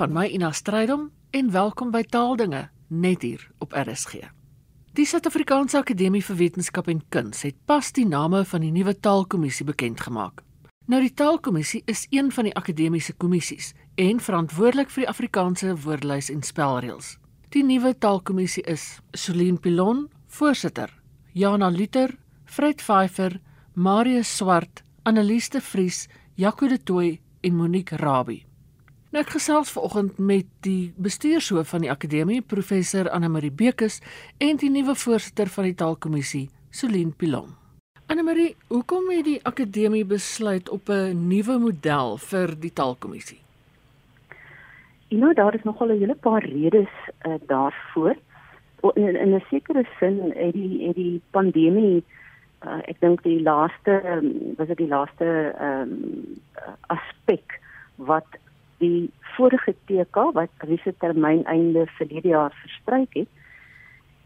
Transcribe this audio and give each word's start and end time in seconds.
van 0.00 0.14
my 0.16 0.30
Ina 0.32 0.48
Strydom 0.56 1.10
en 1.36 1.50
welkom 1.52 1.90
by 1.92 2.00
Taaldinge 2.08 2.62
net 2.88 3.20
hier 3.20 3.42
op 3.60 3.74
RSG. 3.76 4.22
Die 4.96 5.04
Suid-Afrikaanse 5.04 5.76
Akademie 5.82 6.22
vir 6.24 6.38
Wetenskap 6.38 6.88
en 6.88 7.02
Kuns 7.12 7.42
het 7.44 7.58
pas 7.68 7.90
die 7.92 8.06
name 8.08 8.40
van 8.48 8.64
die 8.64 8.70
nuwe 8.72 8.94
taalkommissie 8.96 9.66
bekend 9.68 10.00
gemaak. 10.00 10.40
Nou 10.88 11.02
die 11.04 11.12
taalkommissie 11.12 11.82
is 11.84 12.06
een 12.16 12.32
van 12.32 12.48
die 12.48 12.56
akademiese 12.56 13.12
kommissies 13.12 13.74
en 14.00 14.24
verantwoordelik 14.24 14.88
vir 14.88 15.04
die 15.04 15.12
Afrikaanse 15.12 15.76
woordelys 15.84 16.32
en 16.32 16.40
spelreëls. 16.48 17.18
Die 17.52 17.66
nuwe 17.68 17.92
taalkommissie 17.92 18.64
is 18.64 19.02
Solien 19.12 19.60
Pilon, 19.60 20.06
voorsitter, 20.32 20.88
Jana 21.36 21.68
Luther, 21.68 22.16
Fred 22.48 22.80
Pfeifer, 22.80 23.36
Marius 23.74 24.32
Swart, 24.36 24.80
Annelies 25.04 25.52
de 25.52 25.60
Vries, 25.60 26.06
Jaco 26.40 26.72
de 26.72 26.80
Tooy 26.80 27.18
en 27.44 27.60
Monique 27.60 28.00
Rabie. 28.00 28.46
Nou 29.10 29.24
ek 29.24 29.32
gesels 29.34 29.72
vanoggend 29.74 30.18
met 30.22 30.46
die 30.62 30.92
bestuurshoof 31.02 31.72
van 31.72 31.82
die 31.82 31.90
akademie, 31.90 32.44
professor 32.46 33.08
Anne 33.10 33.26
Marie 33.26 33.50
Bekes 33.50 33.96
en 34.38 34.58
die 34.62 34.68
nuwe 34.70 34.92
voorsitter 34.94 35.48
van 35.50 35.64
die 35.66 35.74
taalkommissie, 35.74 36.44
Celine 36.70 37.10
Pilon. 37.18 37.48
Anne 38.06 38.22
Marie, 38.22 38.52
hoekom 38.70 39.08
het 39.10 39.24
die 39.26 39.40
akademie 39.42 40.04
besluit 40.06 40.70
op 40.70 40.86
'n 40.88 41.26
nuwe 41.26 41.58
model 41.58 42.18
vir 42.18 42.54
die 42.54 42.70
taalkommissie? 42.72 43.40
Ja, 45.08 45.18
nou, 45.18 45.34
daar 45.34 45.54
is 45.54 45.64
nogal 45.64 45.88
'n 45.88 45.98
hele 45.98 46.14
paar 46.14 46.44
redes 46.44 46.94
uh, 47.26 47.34
daarvoor. 47.46 48.14
In 48.94 49.16
in 49.16 49.34
'n 49.34 49.44
sekere 49.50 49.84
sin 49.98 50.32
het 50.36 50.52
die 50.52 50.86
het 50.86 50.94
die 50.96 51.20
pandemie 51.30 52.04
uh, 52.62 52.78
ek 52.86 53.00
dink 53.00 53.22
die 53.22 53.42
laaste 53.42 54.02
um, 54.06 54.54
was 54.56 54.66
dit 54.66 54.76
die 54.76 54.88
laaste 54.88 55.54
um, 55.60 56.38
aspek 56.86 57.60
wat 57.96 58.26
die 58.80 59.10
vorige 59.36 59.74
TK 59.88 60.30
wat 60.36 60.64
wiese 60.68 60.94
termyn 60.98 61.44
einde 61.44 61.86
verlede 61.98 62.32
jaar 62.32 62.54
verstryk 62.62 63.14
het, 63.22 63.28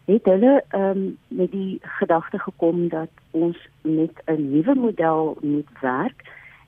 het 0.05 0.25
hulle 0.29 0.55
ehm 0.69 0.91
um, 0.91 1.05
met 1.29 1.51
die 1.51 1.79
gedagte 1.99 2.39
gekom 2.39 2.89
dat 2.89 3.11
ons 3.31 3.59
met 3.83 4.23
'n 4.27 4.51
nuwe 4.53 4.75
model 4.75 5.37
moet 5.41 5.71
werk. 5.81 6.23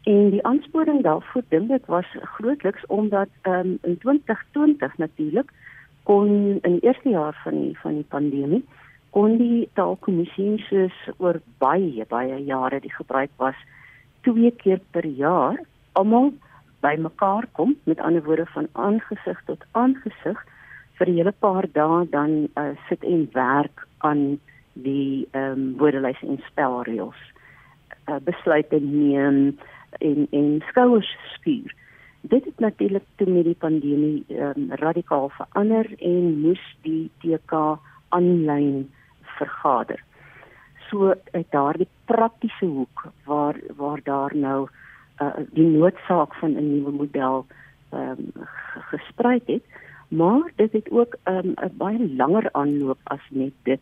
En 0.05 0.31
die 0.31 0.45
aansporing 0.47 1.03
daarvoor 1.03 1.43
dink 1.49 1.71
ek 1.71 1.87
was 1.87 2.07
grootliks 2.37 2.87
omdat 2.87 3.29
ehm 3.43 3.55
um, 3.55 3.79
in 3.83 3.99
2020 3.99 4.99
natuurlik 4.99 5.51
kon 6.03 6.59
in 6.63 6.73
die 6.73 6.87
eerste 6.87 7.09
jaar 7.09 7.41
van 7.45 7.61
die 7.61 7.79
van 7.79 7.95
die 7.95 8.09
pandemie 8.09 8.65
kon 9.11 9.39
die 9.41 9.69
taalkommissie 9.73 10.59
soos 10.69 10.97
oor 11.17 11.41
baie 11.59 12.05
baie 12.09 12.45
jare 12.45 12.81
die 12.81 12.93
gebruik 12.93 13.31
was 13.37 13.59
twee 14.21 14.51
keer 14.51 14.81
per 14.91 15.07
jaar 15.07 15.61
almal 15.93 16.33
bymekaar 16.87 17.47
kom 17.59 17.77
met 17.85 18.01
ander 18.01 18.25
woorde 18.25 18.47
van 18.55 18.69
aangesig 18.73 19.41
tot 19.51 19.65
aangesig 19.73 20.43
vir 20.99 21.09
'n 21.09 21.17
hele 21.21 21.35
paar 21.45 21.67
dae 21.79 22.05
dan 22.11 22.49
uh, 22.55 22.75
sit 22.89 23.05
en 23.05 23.29
werk 23.33 23.87
aan 23.99 24.39
die 24.73 25.29
ehm 25.33 25.53
um, 25.53 25.77
woordelys 25.79 26.23
en 26.23 26.39
spelreëls. 26.51 27.21
Uh, 28.09 28.21
besluite 28.29 28.81
neem 28.81 29.59
en 29.99 30.29
en 30.31 30.63
skouers 30.69 31.11
skuur 31.35 31.75
dit 32.29 32.45
het 32.45 32.59
natuurlik 32.59 33.05
toe 33.17 33.29
met 33.31 33.45
die 33.45 33.59
pandemie 33.59 34.25
um, 34.29 34.73
radikaal 34.83 35.29
verander 35.29 35.87
en 35.99 36.41
moes 36.41 36.63
die 36.83 37.11
TK 37.23 37.79
aanlyn 38.09 38.87
vergader. 39.39 40.03
So 40.89 41.15
uit 41.31 41.47
daardie 41.51 41.89
praktiese 42.11 42.67
hoek 42.67 43.07
waar 43.25 43.59
waar 43.77 44.03
daar 44.05 44.35
nou 44.35 44.69
uh, 45.21 45.37
die 45.51 45.67
noodsaak 45.67 46.35
van 46.35 46.53
'n 46.57 46.73
nuwe 46.73 46.91
model 46.91 47.47
ehm 47.91 48.11
um, 48.11 48.33
gesprei 48.91 49.41
het. 49.47 49.63
Maar 50.09 50.53
dit 50.57 50.73
het 50.73 50.91
ook 50.91 51.17
'n 51.25 51.31
um, 51.33 51.55
baie 51.73 52.15
langer 52.15 52.49
aanloop 52.53 52.99
as 53.03 53.21
net 53.31 53.53
dit. 53.63 53.81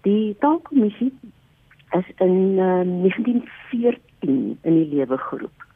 Die 0.00 0.36
taalkommissie 0.38 1.12
is 1.90 2.08
in 2.16 2.36
uh, 2.58 2.80
1914 2.80 4.58
in 4.60 4.74
die 4.74 4.88
lewe 4.94 5.18
geroep. 5.18 5.66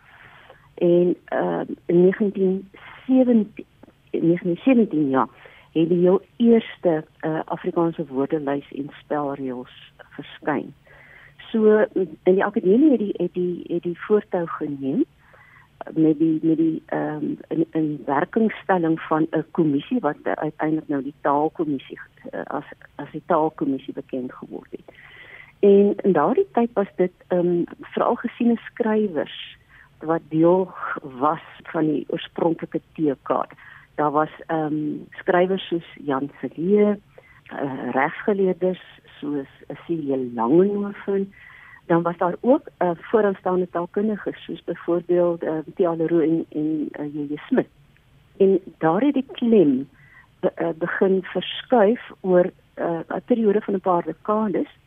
En 0.75 1.17
uh, 1.33 1.61
in 1.87 2.01
1917 2.01 3.67
1917 4.11 5.09
ja 5.09 5.29
het 5.73 5.89
die 5.89 6.01
heel 6.01 6.23
eerste 6.37 7.05
uh, 7.21 7.41
Afrikaanse 7.45 8.07
woordelys 8.07 8.73
en 8.73 8.91
spelreëls 9.01 9.93
verskyn 9.97 10.75
so 11.57 11.85
in 12.23 12.35
die 12.35 12.45
akademie 12.45 12.91
het 12.91 12.99
die 12.99 13.15
het 13.17 13.35
die 13.35 13.65
het 13.69 13.83
die 13.83 13.99
voortou 14.07 14.47
geneem 14.47 15.05
met 15.95 16.19
die 16.19 16.39
met 16.43 16.57
die 16.57 16.83
ehm 16.87 17.25
um, 17.25 17.39
in 17.49 17.67
in 17.71 18.03
werkingstelling 18.07 19.01
van 19.01 19.27
'n 19.31 19.45
kommissie 19.51 20.01
wat 20.01 20.17
uiteindelik 20.25 20.89
nou 20.89 21.03
die 21.03 21.15
taalkommissie 21.21 21.99
uh, 22.33 22.43
as 22.45 22.65
as 22.95 23.11
die 23.11 23.23
taalkommissie 23.27 23.95
bekend 23.95 24.33
geword 24.33 24.71
het. 24.71 24.97
En 25.61 25.95
in 25.97 26.13
daardie 26.13 26.49
tyd 26.53 26.71
was 26.73 26.91
dit 26.97 27.13
ehm 27.27 27.47
um, 27.47 27.65
veral 27.81 28.15
gesiene 28.15 28.57
skrywers 28.57 29.57
wat 29.99 30.21
deel 30.29 30.75
was 31.03 31.45
van 31.63 31.87
die 31.87 32.05
oorspronklike 32.09 32.81
teekaart. 32.93 33.53
Daar 33.95 34.11
was 34.11 34.31
ehm 34.47 34.61
um, 34.61 35.07
skrywers 35.11 35.67
soos 35.69 35.89
Jan 35.95 36.31
Celie, 36.41 36.85
uh, 37.53 37.91
regsgeleerdes 37.91 38.83
soos 39.21 39.49
C.J. 39.87 40.31
Langehoven 40.35 41.33
dan 41.87 42.03
was 42.03 42.17
daar 42.17 42.35
ook 42.41 42.69
'n 42.79 42.85
uh, 42.85 42.91
vooraanstaande 42.95 43.69
taalkundige 43.71 44.33
soos 44.35 44.65
byvoorbeeld 44.65 45.43
uh, 45.43 45.59
Tialero 45.75 46.19
en 46.19 46.47
en 46.49 46.89
uh, 47.01 47.15
J.J. 47.15 47.37
Smit. 47.37 47.69
En 48.37 48.61
daar 48.79 49.01
het 49.01 49.15
die 49.15 49.27
klem 49.33 49.89
be, 50.41 50.53
uh, 50.57 50.69
begin 50.79 51.23
verskuif 51.23 52.11
oor 52.21 52.51
uh, 52.77 52.99
'n 53.09 53.23
periode 53.25 53.61
van 53.61 53.75
'n 53.75 53.81
paar 53.81 54.05
dekades 54.05 54.79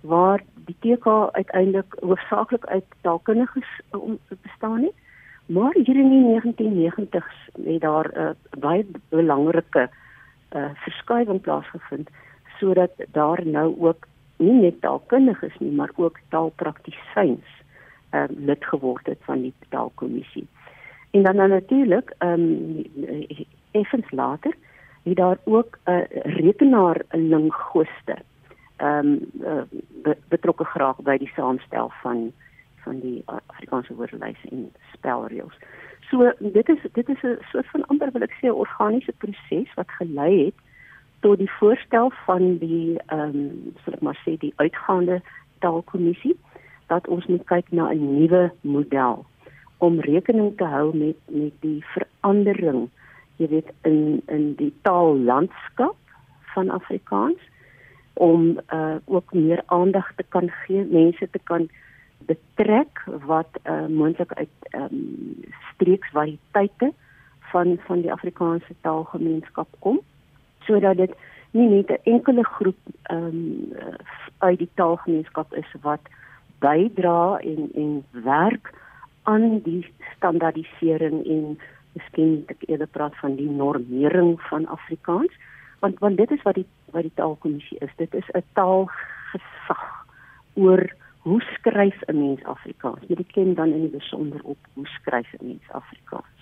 waar 0.00 0.42
die 0.54 0.76
TK 0.80 1.06
uiteindelik 1.32 1.96
hoofsaaklik 2.00 2.64
uit 2.64 2.84
taalkundiges 3.00 3.80
uh, 3.92 4.00
bestaan 4.42 4.82
het. 4.82 4.92
Maar 5.46 5.72
hier 5.72 5.96
in 5.96 6.10
die 6.10 6.40
1990s 6.40 7.52
het 7.64 7.80
daar 7.80 8.10
'n 8.12 8.18
uh, 8.18 8.30
baie 8.58 8.86
belangrike 9.08 9.90
uh, 10.56 10.64
verskuiwing 10.74 11.40
plaasgevind 11.40 12.08
sodat 12.58 12.90
daar 13.12 13.46
nou 13.46 13.74
ook 13.80 14.06
nie 14.36 14.60
net 14.60 14.80
taalkundiges 14.80 15.58
nie, 15.58 15.72
maar 15.72 15.90
ook 15.96 16.18
taalpraktisyns 16.28 17.62
ehm 18.10 18.30
um, 18.30 18.44
lid 18.46 18.64
geword 18.64 19.06
het 19.06 19.18
van 19.20 19.40
die 19.40 19.54
taalkommissie. 19.68 20.46
En 21.10 21.22
dan, 21.22 21.36
dan 21.36 21.48
natuurlik 21.48 22.14
ehm 22.18 22.32
um, 22.32 22.84
effens 23.70 24.10
later 24.10 24.54
het 25.02 25.16
daar 25.16 25.38
ook 25.44 25.78
'n 25.84 25.90
uh, 25.90 26.02
rekenaar 26.22 27.02
linguiste 27.10 28.16
ehm 28.76 29.06
um, 29.06 29.30
uh, 29.40 30.12
betrokke 30.28 30.64
geraak 30.64 31.02
by 31.02 31.18
die 31.18 31.32
saamstel 31.34 31.90
van 32.02 32.32
van 32.76 33.00
die 33.00 33.22
Afrikaanse 33.46 33.94
woordelys 33.94 34.44
en 34.50 34.72
spelreëls. 34.92 35.56
So 36.10 36.32
dit 36.38 36.68
is 36.68 36.78
dit 36.92 37.08
is 37.08 37.22
'n 37.22 37.38
soort 37.50 37.70
van 37.70 37.86
amper 37.86 38.12
wil 38.12 38.22
ek 38.22 38.36
sê 38.40 38.48
organiese 38.50 39.12
proses 39.12 39.74
wat 39.74 39.90
gelei 39.90 40.44
het 40.44 40.58
tot 41.24 41.38
die 41.40 41.50
voorstel 41.58 42.12
van 42.24 42.58
die 42.60 42.98
ehm 43.06 43.36
um, 43.36 43.72
sal 43.84 43.96
ek 43.96 44.02
maar 44.04 44.18
sê 44.24 44.36
die 44.40 44.52
uitgaande 44.60 45.22
taalkommissie 45.64 46.34
dat 46.92 47.08
ons 47.08 47.24
moet 47.32 47.46
kyk 47.48 47.70
na 47.72 47.88
'n 47.92 48.10
nuwe 48.18 48.42
model 48.60 49.24
om 49.86 50.00
rekening 50.00 50.52
te 50.60 50.68
hou 50.74 50.92
met 50.96 51.16
met 51.42 51.56
die 51.64 51.80
verandering 51.94 52.90
jy 53.40 53.48
weet 53.54 53.72
in 53.90 54.22
in 54.36 54.44
die 54.60 54.72
taallandskap 54.82 55.96
van 56.54 56.70
Afrikaans 56.70 57.40
om 58.14 58.60
uh, 58.68 58.96
ook 59.04 59.32
meer 59.32 59.62
aandag 59.66 60.14
te 60.16 60.24
kan 60.28 60.50
gee 60.64 60.84
mense 60.84 61.30
te 61.30 61.40
kan 61.50 61.68
betrek 62.18 63.04
wat 63.26 63.52
uh, 63.64 63.86
moontlik 63.86 64.32
uit 64.32 64.56
um, 64.76 65.40
streeksvariëteite 65.72 66.92
van 67.52 67.78
van 67.86 68.00
die 68.00 68.12
Afrikaanse 68.12 68.74
taalgemeenskap 68.80 69.68
kom 69.78 70.00
sodat 70.66 70.96
dit 70.96 71.14
nie 71.50 71.68
net 71.68 71.90
'n 71.90 72.02
enkele 72.14 72.44
groep 72.44 72.80
ehm 73.02 73.26
um, 73.26 73.72
uit 74.38 74.58
die 74.58 74.70
taalgemeenskap 74.74 75.54
is 75.54 75.70
wat 75.82 76.00
bydra 76.58 77.38
en 77.38 77.70
en 77.74 78.04
werk 78.10 78.72
aan 79.22 79.60
die 79.62 79.86
standaardisering 80.16 81.26
en 81.26 81.58
miskien 81.92 82.44
ek 82.46 82.68
eerder 82.68 82.86
praat 82.86 83.16
van 83.16 83.36
die 83.36 83.50
normering 83.50 84.40
van 84.50 84.66
Afrikaans 84.66 85.32
want 85.80 85.98
want 85.98 86.16
dit 86.16 86.30
is 86.30 86.42
wat 86.42 86.54
die 86.54 86.66
wat 86.94 87.02
die 87.02 87.14
taalkommissie 87.14 87.78
is. 87.78 87.92
Dit 87.96 88.14
is 88.14 88.28
'n 88.32 88.44
taalgesag 88.52 89.84
oor 90.54 90.82
hoe 91.18 91.40
skryf 91.40 91.98
'n 92.06 92.18
mens 92.18 92.44
Afrikaans? 92.44 93.04
Jy 93.08 93.24
ken 93.32 93.54
dan 93.54 93.72
in 93.72 93.80
die 93.80 93.96
besonder 93.98 94.40
op 94.42 94.58
hoe 94.74 94.86
skryf 94.86 95.32
'n 95.32 95.46
mens 95.46 95.70
Afrikaans 95.70 96.33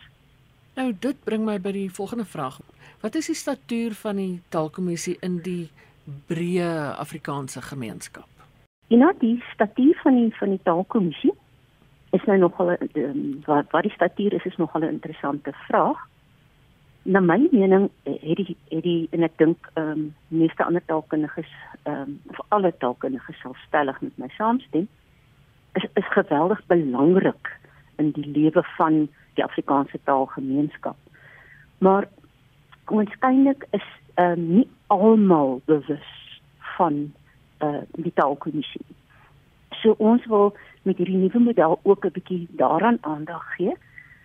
Nou 0.75 0.93
dit 0.99 1.25
bring 1.25 1.45
my 1.45 1.59
by 1.61 1.73
die 1.73 1.91
volgende 1.93 2.25
vraag. 2.25 2.61
Wat 3.01 3.15
is 3.15 3.27
die 3.27 3.37
statuur 3.37 3.95
van 3.95 4.17
die 4.17 4.41
taalkommissie 4.49 5.17
in 5.21 5.41
die 5.45 5.71
breë 6.29 6.95
Afrikaanse 6.99 7.63
gemeenskap? 7.63 8.29
Ja, 8.89 9.13
die 9.19 9.43
statuur 9.53 10.01
van 10.03 10.17
die 10.17 10.31
van 10.39 10.49
die 10.49 10.63
taalkommissie 10.63 11.35
is 12.13 12.25
nou 12.29 12.39
nogal 12.39 12.77
um, 12.79 13.43
wat 13.47 13.71
wat 13.73 13.83
die 13.83 13.93
statuur 13.93 14.33
is 14.33 14.45
is 14.45 14.57
nogal 14.57 14.81
'n 14.81 14.97
interessante 14.99 15.53
vraag. 15.67 16.09
na 17.03 17.21
my 17.21 17.49
mening 17.51 17.91
het 18.05 18.37
die 18.39 18.57
het 18.71 18.83
die 18.83 19.09
en 19.11 19.27
ek 19.27 19.39
dink 19.39 19.71
ehm 19.75 19.91
um, 19.91 20.03
meeste 20.29 20.65
ander 20.65 20.83
taalkundiges 20.87 21.51
ehm 21.83 21.97
um, 22.03 22.21
of 22.31 22.39
alle 22.49 22.71
taalkundiges 22.79 23.41
sal 23.43 23.57
stellig 23.67 24.01
met 24.01 24.19
my 24.19 24.29
saamstem 24.37 24.87
is 25.75 25.87
is 25.99 26.13
geweldig 26.15 26.63
belangrik 26.67 27.51
in 27.99 28.13
die 28.19 28.27
lewe 28.27 28.63
van 28.77 29.09
die 29.35 29.45
Afrikaanse 29.45 29.99
taalgemeenskap. 30.05 30.97
Maar 31.79 32.09
waarskynlik 32.85 33.67
is 33.71 33.87
ehm 34.15 34.39
um, 34.39 34.47
nie 34.55 34.69
almal 34.87 35.61
bewus 35.65 36.41
van 36.77 37.13
eh 37.59 37.69
uh, 37.69 37.83
die 37.93 38.13
taalkommissie. 38.15 38.85
So 39.71 39.95
ons 39.99 40.27
wil 40.27 40.57
met 40.83 40.97
hierdie 40.97 41.17
nuwe 41.17 41.39
model 41.39 41.81
ook 41.83 42.05
'n 42.05 42.13
bietjie 42.13 42.49
daaraan 42.51 42.99
aandag 43.01 43.55
gee 43.57 43.77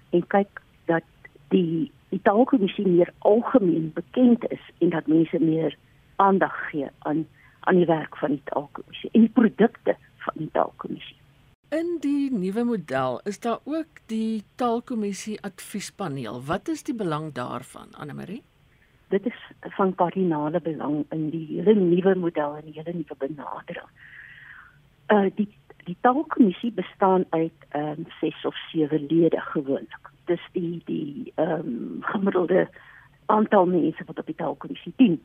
en 0.10 0.28
kyk 0.28 0.62
dat 0.86 1.04
die 1.48 1.92
die 2.10 2.22
taalkommissie 2.22 2.88
meer 2.88 3.14
algemeen 3.18 3.92
bekend 3.94 4.52
is 4.52 4.64
en 4.78 4.90
dat 4.90 5.08
mense 5.08 5.40
meer 5.40 5.78
aandag 6.16 6.70
gee 6.70 6.88
aan 7.00 7.28
aan 7.60 7.76
die 7.76 7.86
werk 7.86 8.18
van 8.18 8.30
die 8.30 8.42
taalkommissie 8.44 9.10
en 9.12 9.22
die 9.22 9.36
produkte 9.40 9.96
van 10.18 10.34
die 10.36 10.50
taalkommissie. 10.52 11.18
In 11.70 11.98
die 12.00 12.32
nuwe 12.32 12.64
model 12.64 13.20
is 13.24 13.40
daar 13.40 13.60
ook 13.64 14.00
die 14.06 14.44
taalkommissie 14.56 15.42
adviespaneel. 15.44 16.40
Wat 16.48 16.68
is 16.68 16.84
die 16.84 16.96
belang 16.96 17.34
daarvan, 17.34 17.90
Anne 17.92 18.14
Marie? 18.14 18.44
Dit 19.12 19.26
is 19.26 19.42
van 19.76 19.96
kardinale 19.96 20.62
belang 20.62 21.06
in 21.12 21.30
die 21.30 21.46
hele 21.58 21.74
nuwe 21.76 22.16
model 22.16 22.56
en 22.56 22.70
die 22.70 22.76
hele 22.80 22.94
nuwe 22.94 23.18
benadering. 23.20 23.90
Uh 25.12 25.28
die 25.36 25.50
die 25.84 25.98
taalkommissie 26.02 26.72
bestaan 26.72 27.26
uit 27.30 27.68
ehm 27.70 28.00
um, 28.00 28.08
6 28.22 28.46
of 28.46 28.56
7 28.72 29.06
lede 29.08 29.40
gewoonlik 29.40 30.12
dis 30.28 30.48
die 30.52 30.82
die 30.86 31.34
ehm 31.36 31.52
um, 31.52 31.98
gemiddelde 32.02 32.70
aantal 33.26 33.66
mense 33.66 34.04
wat 34.06 34.20
op 34.20 34.26
die 34.26 34.36
taalkommissie 34.36 34.94
dien. 34.96 35.20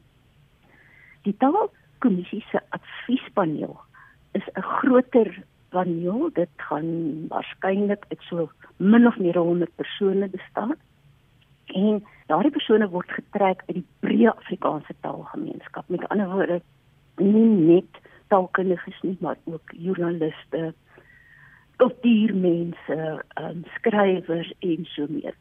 Die 1.22 1.36
taalkommissie 1.38 2.44
se 2.50 2.60
adviespaneel 2.68 3.80
is 4.32 4.46
'n 4.54 4.62
groter 4.62 5.42
paneel. 5.72 6.30
Dit 6.36 6.52
gaan 6.68 6.90
waarskynlik 7.32 8.04
uit 8.08 8.24
so 8.28 8.48
min 8.76 9.06
of 9.06 9.18
meer 9.18 9.38
100 9.38 9.74
persone 9.74 10.28
bestaan. 10.28 10.74
En 11.72 12.04
daardie 12.26 12.52
persone 12.52 12.88
word 12.88 13.10
getrek 13.10 13.64
uit 13.66 13.80
die 13.80 13.86
breë 14.04 14.30
Afrikaanse 14.36 14.94
taalgemeenskap. 15.00 15.88
Met 15.88 16.08
ander 16.08 16.30
woorde, 16.30 16.60
nie 17.16 17.48
net 17.48 18.00
taalkundiges 18.32 19.00
nie, 19.02 19.16
maar 19.20 19.36
ook 19.44 19.72
joernaliste, 19.76 20.72
kultuurmense, 21.76 23.24
um, 23.40 23.64
skrywers 23.76 24.52
en 24.58 24.86
so 24.94 25.06
meer. 25.08 25.34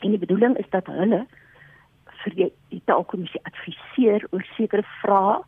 En 0.00 0.10
die 0.10 0.18
bedoeling 0.18 0.56
is 0.58 0.68
dat 0.70 0.86
hulle 0.86 1.24
vir 2.22 2.36
die, 2.38 2.50
die 2.70 2.82
taalkommissie 2.84 3.40
adviseer 3.48 4.26
oor 4.30 4.44
sekere 4.56 4.84
vrae, 5.00 5.40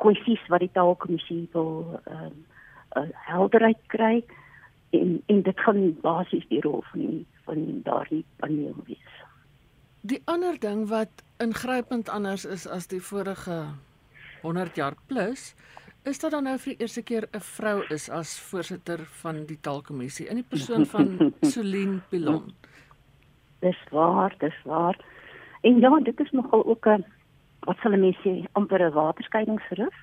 kwessies 0.00 0.42
wat 0.52 0.64
die 0.64 0.72
taalkommissie 0.72 1.42
wil 1.52 2.00
um, 2.08 2.38
uh, 2.96 3.08
helderheid 3.12 3.78
kry 3.86 4.24
en 4.90 5.22
en 5.26 5.42
dit 5.42 5.60
gaan 5.60 6.00
basies 6.00 6.46
die 6.48 6.60
rol 6.60 6.82
van 6.92 7.00
die 7.00 7.26
van 7.44 7.80
daardie 7.84 8.24
paneel 8.36 8.76
wees. 8.86 9.14
Die 10.00 10.22
ander 10.24 10.58
ding 10.60 10.88
wat 10.88 11.22
ingrypend 11.38 12.08
anders 12.08 12.44
is 12.44 12.66
as 12.66 12.86
die 12.86 13.02
vorige 13.02 13.64
100 14.42 14.76
jaar 14.76 14.94
plus 15.06 15.54
Is 16.02 16.18
dit 16.18 16.30
dan 16.32 16.46
nou 16.48 16.54
vir 16.56 16.72
die 16.72 16.80
eerste 16.80 17.02
keer 17.04 17.26
'n 17.36 17.40
vrou 17.44 17.84
is 17.92 18.08
as 18.08 18.38
voorsitter 18.40 19.00
van 19.20 19.44
die 19.44 19.58
taalkommissie 19.60 20.28
in 20.32 20.40
die 20.40 20.48
persoon 20.48 20.86
van 20.86 21.32
Celine 21.52 22.00
Pilon? 22.08 22.54
Dis 23.60 23.76
waar, 23.90 24.34
dis 24.38 24.56
waar. 24.64 24.96
En 25.60 25.80
ja, 25.80 26.00
dit 26.00 26.20
is 26.20 26.30
nogal 26.30 26.64
ook 26.64 26.86
'n 26.86 27.04
wat 27.60 27.76
sal 27.82 27.90
mense 27.90 28.20
sê, 28.24 28.48
amper 28.52 28.80
'n 28.80 28.92
waterskeidingsrif 28.92 29.94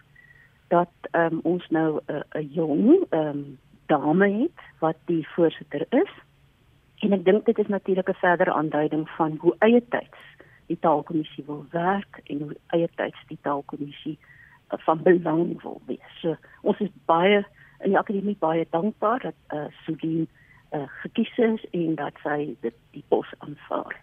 dat 0.68 0.90
um, 1.12 1.40
ons 1.44 1.68
nou 1.70 2.00
'n 2.06 2.50
jong 2.52 3.06
um, 3.10 3.60
dame 3.86 4.30
het 4.30 4.60
wat 4.80 4.98
die 5.06 5.28
voorsitter 5.28 5.86
is. 5.90 6.12
En 7.00 7.14
ek 7.14 7.26
dink 7.26 7.46
dit 7.46 7.58
is 7.58 7.68
natuurlik 7.68 8.10
'n 8.10 8.14
verdere 8.24 8.54
aanduiding 8.54 9.10
van 9.10 9.38
hoe 9.40 9.56
eie 9.60 9.84
tyds 9.90 10.22
die 10.66 10.80
taalkommissie 10.80 11.44
wil 11.46 11.66
werk 11.72 12.22
en 12.24 12.42
hoe 12.42 12.58
eie 12.68 12.90
tyds 12.96 13.20
die 13.28 13.38
taalkommissie 13.42 14.18
van 14.70 15.04
belang 15.04 15.62
wil 15.62 15.82
wees. 15.86 16.20
So, 16.22 16.36
ons 16.62 16.80
is 16.80 16.90
baie 17.06 17.46
in 17.80 17.94
die 17.94 17.98
akademie 17.98 18.36
baie 18.40 18.68
dankbaar 18.70 19.20
dat 19.20 19.36
eh 19.48 19.58
uh, 19.88 20.02
eh 20.08 20.28
uh, 20.72 20.88
gekies 21.02 21.38
is 21.38 21.66
en 21.72 21.96
dat 21.96 22.14
sy 22.24 22.56
dit 22.62 22.74
die 22.92 23.04
pos 23.08 23.28
aanvaar. 23.38 23.96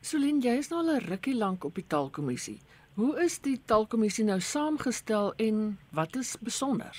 Sudien, 0.00 0.40
jy 0.40 0.58
is 0.58 0.68
nou 0.70 0.80
al 0.80 0.94
'n 0.96 1.08
rukkie 1.08 1.36
lank 1.36 1.64
op 1.64 1.74
die 1.74 1.86
taalkommissie. 1.86 2.60
Hoe 2.98 3.20
is 3.22 3.36
die 3.38 3.60
taalkommissie 3.70 4.24
nou 4.26 4.40
saamgestel 4.42 5.28
en 5.38 5.58
wat 5.94 6.16
is 6.18 6.32
besonder? 6.42 6.96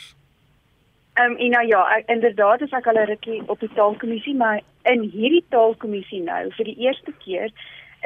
Ehm 1.19 1.31
um, 1.31 1.35
en 1.37 1.49
nou 1.51 1.65
ja, 1.67 1.81
ek, 1.95 2.05
inderdaad 2.13 2.61
is 2.61 2.75
ek 2.77 2.87
al 2.87 2.99
'n 3.01 3.09
rukkie 3.09 3.41
op 3.45 3.59
die 3.59 3.73
taalkommissie, 3.73 4.35
maar 4.35 4.61
in 4.93 5.01
hierdie 5.01 5.43
taalkommissie 5.49 6.21
nou 6.23 6.53
vir 6.55 6.65
die 6.71 6.77
eerste 6.85 7.11
keer 7.25 7.51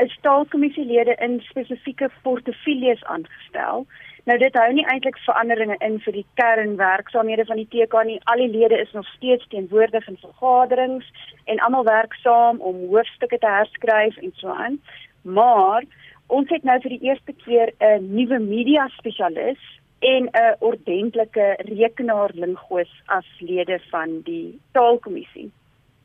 is 0.06 0.18
taalkommissielede 0.26 1.16
in 1.28 1.40
spesifieke 1.50 2.10
portefeuilles 2.24 3.04
aangestel. 3.04 3.86
Nou 4.24 4.38
dit 4.40 4.54
hou 4.54 4.74
nie 4.74 4.90
eintlik 4.90 5.18
veranderinge 5.30 5.78
in 5.80 6.00
vir 6.00 6.14
die 6.14 6.26
kernwerksaamhede 6.34 7.46
van 7.46 7.62
die 7.62 7.70
TK 7.70 8.04
nie. 8.06 8.20
Al 8.24 8.42
die 8.42 8.54
lede 8.58 8.82
is 8.82 8.92
nog 8.92 9.06
steeds 9.06 9.48
teenwoordig 9.48 10.08
in 10.08 10.18
vergaderings 10.18 11.06
en 11.46 11.60
almal 11.60 11.84
werk 11.84 12.14
saam 12.14 12.58
om 12.60 12.88
hoofstukke 12.90 13.38
te 13.38 13.48
herskryf 13.48 14.18
en 14.18 14.34
so 14.34 14.50
aan. 14.50 14.82
Maar 15.22 15.84
ons 16.28 16.50
het 16.50 16.64
nou 16.64 16.80
vir 16.82 16.90
die 16.90 17.10
eerste 17.10 17.34
keer 17.46 17.74
'n 17.80 18.16
nuwe 18.16 18.40
media 18.40 18.88
spesialis 18.98 19.60
en 20.00 20.30
'n 20.32 20.56
ordentlike 20.60 21.56
rekenaarlingoos 21.58 22.92
as 23.06 23.26
lede 23.40 23.80
van 23.92 24.22
die 24.24 24.60
taalkommissie. 24.72 25.52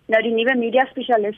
Nou 0.07 0.23
die 0.23 0.33
nuwe 0.33 0.55
media 0.57 0.85
spesialis 0.87 1.37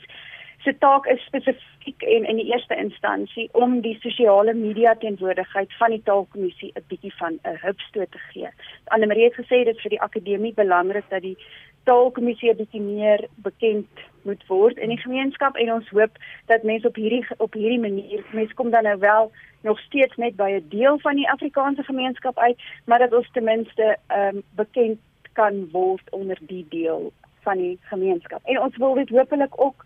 se 0.63 0.77
taak 0.77 1.05
is 1.05 1.23
spesifiek 1.25 2.03
en 2.15 2.25
in 2.25 2.35
die 2.35 2.51
eerste 2.51 2.75
instansie 2.75 3.49
om 3.51 3.79
die 3.81 3.97
sosiale 4.01 4.53
media 4.53 4.93
teenwoordigheid 4.95 5.73
van 5.79 5.89
die 5.95 6.03
taalkommissie 6.03 6.71
'n 6.75 6.85
bietjie 6.87 7.13
van 7.17 7.39
'n 7.43 7.57
hupstoot 7.61 8.11
te 8.11 8.21
gee. 8.31 8.49
Anne 8.85 9.07
Marie 9.07 9.23
het 9.23 9.39
gesê 9.41 9.63
dit 9.63 9.81
vir 9.81 9.89
die 9.89 10.01
akademie 10.01 10.53
belangrik 10.53 11.09
dat 11.09 11.21
die 11.21 11.37
taalkommissie 11.83 12.51
'n 12.51 12.57
bietjie 12.57 12.81
meer 12.81 13.27
bekend 13.35 13.89
moet 14.23 14.43
word 14.47 14.77
in 14.77 14.89
die 14.89 15.01
gemeenskap 15.01 15.55
en 15.55 15.73
ons 15.73 15.89
hoop 15.89 16.17
dat 16.45 16.63
mense 16.63 16.87
op 16.87 16.95
hierdie 16.95 17.25
op 17.37 17.53
hierdie 17.53 17.79
manier 17.79 18.23
mense 18.31 18.53
kom 18.53 18.69
dan 18.69 18.83
nou 18.83 18.99
wel 18.99 19.31
nog 19.61 19.79
steeds 19.79 20.15
net 20.15 20.35
by 20.35 20.49
'n 20.51 20.69
deel 20.69 20.99
van 20.99 21.15
die 21.15 21.29
Afrikaanse 21.29 21.83
gemeenskap 21.83 22.37
uit, 22.37 22.57
maar 22.85 22.99
dat 22.99 23.13
ons 23.13 23.31
ten 23.31 23.43
minste 23.43 23.97
ehm 24.07 24.35
um, 24.35 24.43
bekend 24.55 24.99
kan 25.33 25.69
word 25.71 26.09
onder 26.09 26.37
die 26.41 26.65
deel 26.69 27.11
van 27.41 27.57
die 27.57 27.79
gemeenskap. 27.81 28.41
En 28.43 28.61
ons 28.61 28.77
wil 28.77 28.93
dit 28.93 29.09
hopelik 29.09 29.61
ook 29.61 29.85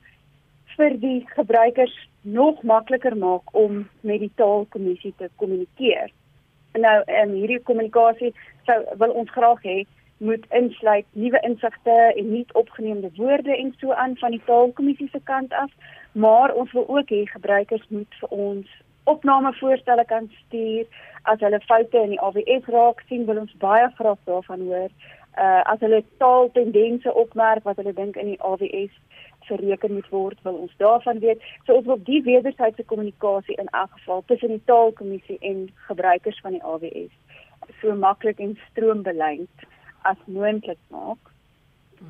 vir 0.78 0.98
die 1.00 1.26
gebruikers 1.36 1.96
nog 2.22 2.62
makliker 2.64 3.18
maak 3.18 3.54
om 3.56 3.88
met 4.02 4.20
die 4.20 4.32
taalkommissie 4.36 5.14
te 5.18 5.30
kommunikeer. 5.36 6.12
Nou, 6.74 6.98
ehm 7.06 7.30
um, 7.30 7.36
hierdie 7.40 7.62
kommunikasie 7.64 8.34
sou 8.66 8.80
wil 9.00 9.14
ons 9.22 9.32
graag 9.32 9.62
hê 9.64 9.78
moet 10.18 10.46
insluit 10.50 11.06
nuwe 11.12 11.40
insigte 11.44 11.96
en 12.16 12.32
nuut 12.32 12.54
opgeneemde 12.54 13.10
woorde 13.16 13.58
en 13.58 13.74
so 13.80 13.92
aan 13.92 14.18
van 14.18 14.32
die 14.32 14.42
taalkommissie 14.46 15.10
se 15.12 15.20
kant 15.24 15.54
af, 15.54 15.72
maar 16.12 16.54
ons 16.54 16.72
wil 16.72 16.88
ook 16.88 17.10
hê 17.10 17.26
gebruikers 17.26 17.88
moet 17.88 18.20
vir 18.20 18.30
ons 18.30 18.68
opnamevoorstelle 19.04 20.06
kan 20.06 20.30
stuur 20.46 20.86
as 21.22 21.40
hulle 21.40 21.60
foute 21.68 21.98
in 21.98 22.16
die 22.16 22.22
AWS 22.22 22.70
raak 22.74 23.04
sien, 23.08 23.26
wil 23.26 23.44
ons 23.44 23.58
baie 23.62 23.90
graag 23.98 24.22
daarvan 24.30 24.66
hoor. 24.70 24.90
Uh 25.38 25.62
as 25.72 25.80
hulle 25.84 26.04
taaltendense 26.18 27.14
opmerk 27.14 27.64
wat 27.64 27.78
hulle 27.82 27.94
dink 27.94 28.16
in 28.16 28.34
die 28.34 28.42
AWS 28.42 28.94
verreken 29.46 29.94
moet 29.94 30.10
word, 30.10 30.42
wil 30.44 30.54
ons 30.66 30.74
daarvan 30.78 31.20
weet. 31.20 31.44
So 31.66 31.74
ons 31.74 31.86
wil 31.86 32.00
die 32.04 32.22
wederwysige 32.24 32.86
kommunikasie 32.86 33.56
in 33.56 33.72
elk 33.72 33.92
geval 34.00 34.24
tussen 34.26 34.56
die 34.58 34.64
taalkommissie 34.66 35.38
en 35.40 35.70
gebruikers 35.88 36.40
van 36.42 36.58
die 36.58 36.64
AWS 36.64 37.14
so 37.82 37.96
maklik 37.96 38.40
en 38.40 38.58
stroombeleid 38.70 39.66
as 40.02 40.18
moontlik 40.26 40.80
maak. 40.94 41.32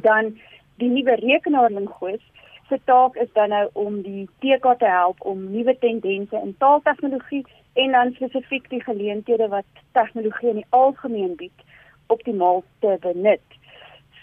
Dan 0.02 0.36
die 0.82 0.90
nuwe 0.90 1.16
rekenaarlingoos 1.22 2.24
se 2.70 2.80
taak 2.90 3.16
is 3.22 3.32
dan 3.34 3.50
nou 3.54 3.68
om 3.74 4.02
die 4.02 4.26
TK 4.44 4.74
te 4.80 4.90
help 4.90 5.22
om 5.22 5.46
nuwe 5.52 5.78
tendense 5.80 6.42
in 6.42 6.56
taaltegnologie 6.58 7.46
en 7.74 7.92
dan 7.92 8.14
spesifiek 8.16 8.70
die 8.70 8.82
geleenthede 8.84 9.48
wat 9.48 9.84
tegnologie 9.94 10.50
in 10.50 10.62
die 10.64 10.70
algemeen 10.70 11.36
bied 11.36 11.66
optimaal 12.08 12.64
te 12.80 12.98
benut. 13.02 13.60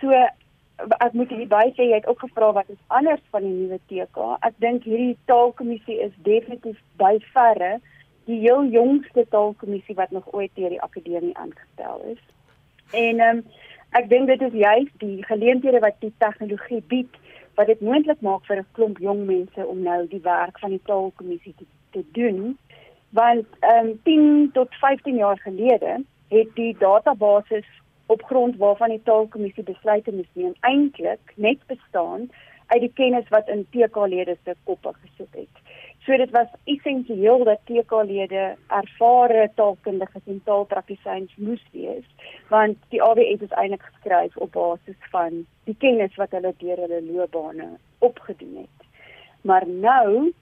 So 0.01 0.11
ek 0.77 1.13
moet 1.13 1.31
hierby 1.31 1.65
sê 1.77 1.87
jy 1.89 1.99
het 2.01 2.07
ook 2.07 2.25
gevra 2.25 2.53
wat 2.53 2.69
is 2.69 2.81
anders 2.87 3.23
van 3.31 3.43
die 3.43 3.53
nuwe 3.55 3.79
TK. 3.91 4.29
Ek 4.49 4.55
dink 4.65 4.85
hierdie 4.89 5.17
taalkommissie 5.31 5.99
is 6.01 6.15
definitief 6.27 6.79
by 6.99 7.19
verre 7.33 7.79
die 8.31 8.39
heel 8.41 8.65
jongste 8.71 9.27
taalkommissie 9.29 9.95
wat 9.99 10.11
nog 10.11 10.29
ooit 10.33 10.51
deur 10.55 10.71
die 10.71 10.83
akademie 10.83 11.37
aangestel 11.37 12.01
is. 12.15 12.23
En 12.93 13.21
ehm 13.21 13.43
um, 13.43 13.45
ek 13.93 14.09
dink 14.09 14.31
dit 14.31 14.41
is 14.41 14.55
juist 14.57 14.95
die 15.05 15.25
geleenthede 15.29 15.81
wat 15.85 15.99
die 16.01 16.15
tegnologie 16.19 16.81
bied 16.89 17.19
wat 17.61 17.69
dit 17.69 17.81
moontlik 17.85 18.21
maak 18.25 18.47
vir 18.49 18.63
'n 18.63 18.73
klomp 18.73 18.99
jong 18.99 19.27
mense 19.27 19.67
om 19.67 19.83
nou 19.83 20.07
die 20.09 20.23
werk 20.25 20.59
van 20.59 20.71
die 20.71 20.85
taalkommissie 20.85 21.55
te, 21.59 21.67
te 21.93 22.05
doen. 22.13 22.59
Want 23.11 23.47
ehm 23.61 23.87
um, 23.87 24.01
10 24.05 24.51
tot 24.53 24.75
15 24.81 25.17
jaar 25.17 25.39
gelede 25.39 26.05
het 26.29 26.55
die 26.55 26.77
database 26.79 27.63
op 28.07 28.25
grond 28.25 28.57
waarvan 28.57 28.89
die 28.89 29.03
taalkommissie 29.05 29.65
besluite 29.65 30.13
moes 30.13 30.31
neem 30.33 30.55
eintlik 30.61 31.33
net 31.35 31.61
bestaan 31.67 32.31
uit 32.67 32.81
die 32.81 32.93
kennis 32.95 33.29
wat 33.29 33.49
in 33.49 33.67
TK-lede 33.71 34.37
se 34.45 34.55
koppe 34.65 34.93
gesit 35.03 35.35
het. 35.37 35.63
So 36.03 36.17
dit 36.17 36.31
was 36.35 36.49
essensieel 36.65 37.45
dat 37.45 37.61
TK-lede 37.69 38.57
ervare 38.67 39.51
taalkundiges 39.55 40.25
en 40.27 40.41
taalpraktisyns 40.45 41.35
moes 41.37 41.63
wees, 41.71 42.07
want 42.51 42.79
die 42.91 43.03
AWS 43.03 43.45
is 43.47 43.55
eintlik 43.61 43.85
geskryf 43.91 44.37
op 44.37 44.53
basis 44.57 44.99
van 45.15 45.45
die 45.69 45.77
kennis 45.79 46.17
wat 46.19 46.35
hulle 46.35 46.55
deur 46.59 46.81
hulle 46.85 47.03
loopbane 47.07 47.69
opgedoen 47.99 48.65
het. 48.65 48.89
Maar 49.47 49.69
nou 49.69 50.33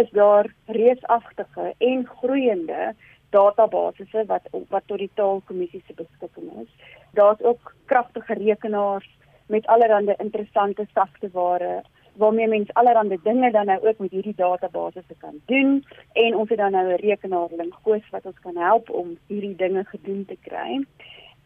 is 0.00 0.10
daar 0.10 0.48
reusagtige 0.64 1.74
en 1.78 2.06
groeiende 2.06 2.94
databasisse 3.30 4.24
wat 4.26 4.48
wat 4.68 4.82
tot 4.86 4.98
die 4.98 5.10
taalkommissie 5.14 5.82
se 5.86 5.94
beskikking 5.94 6.50
is. 6.62 6.70
Daar's 7.12 7.42
ook 7.42 7.74
kragtige 7.84 8.34
rekenaars 8.34 9.08
met 9.46 9.66
allerlei 9.66 10.14
interessante 10.18 10.86
sagteware 10.94 11.82
waarmee 12.16 12.48
mens 12.48 12.74
allerlei 12.74 13.18
dinge 13.22 13.50
dan 13.50 13.66
nou 13.66 13.88
ook 13.88 13.98
met 13.98 14.10
hierdie 14.10 14.34
databasisse 14.36 15.14
kan 15.18 15.40
doen 15.44 15.84
en 16.12 16.36
ons 16.36 16.48
het 16.48 16.58
dan 16.58 16.72
nou 16.72 16.92
'n 16.92 16.96
rekenaar 16.96 17.48
lingoos 17.56 18.10
wat 18.10 18.26
ons 18.26 18.40
kan 18.40 18.56
help 18.56 18.90
om 18.90 19.18
hierdie 19.26 19.56
dinge 19.56 19.84
gedoen 19.84 20.24
te 20.24 20.36
kry. 20.40 20.84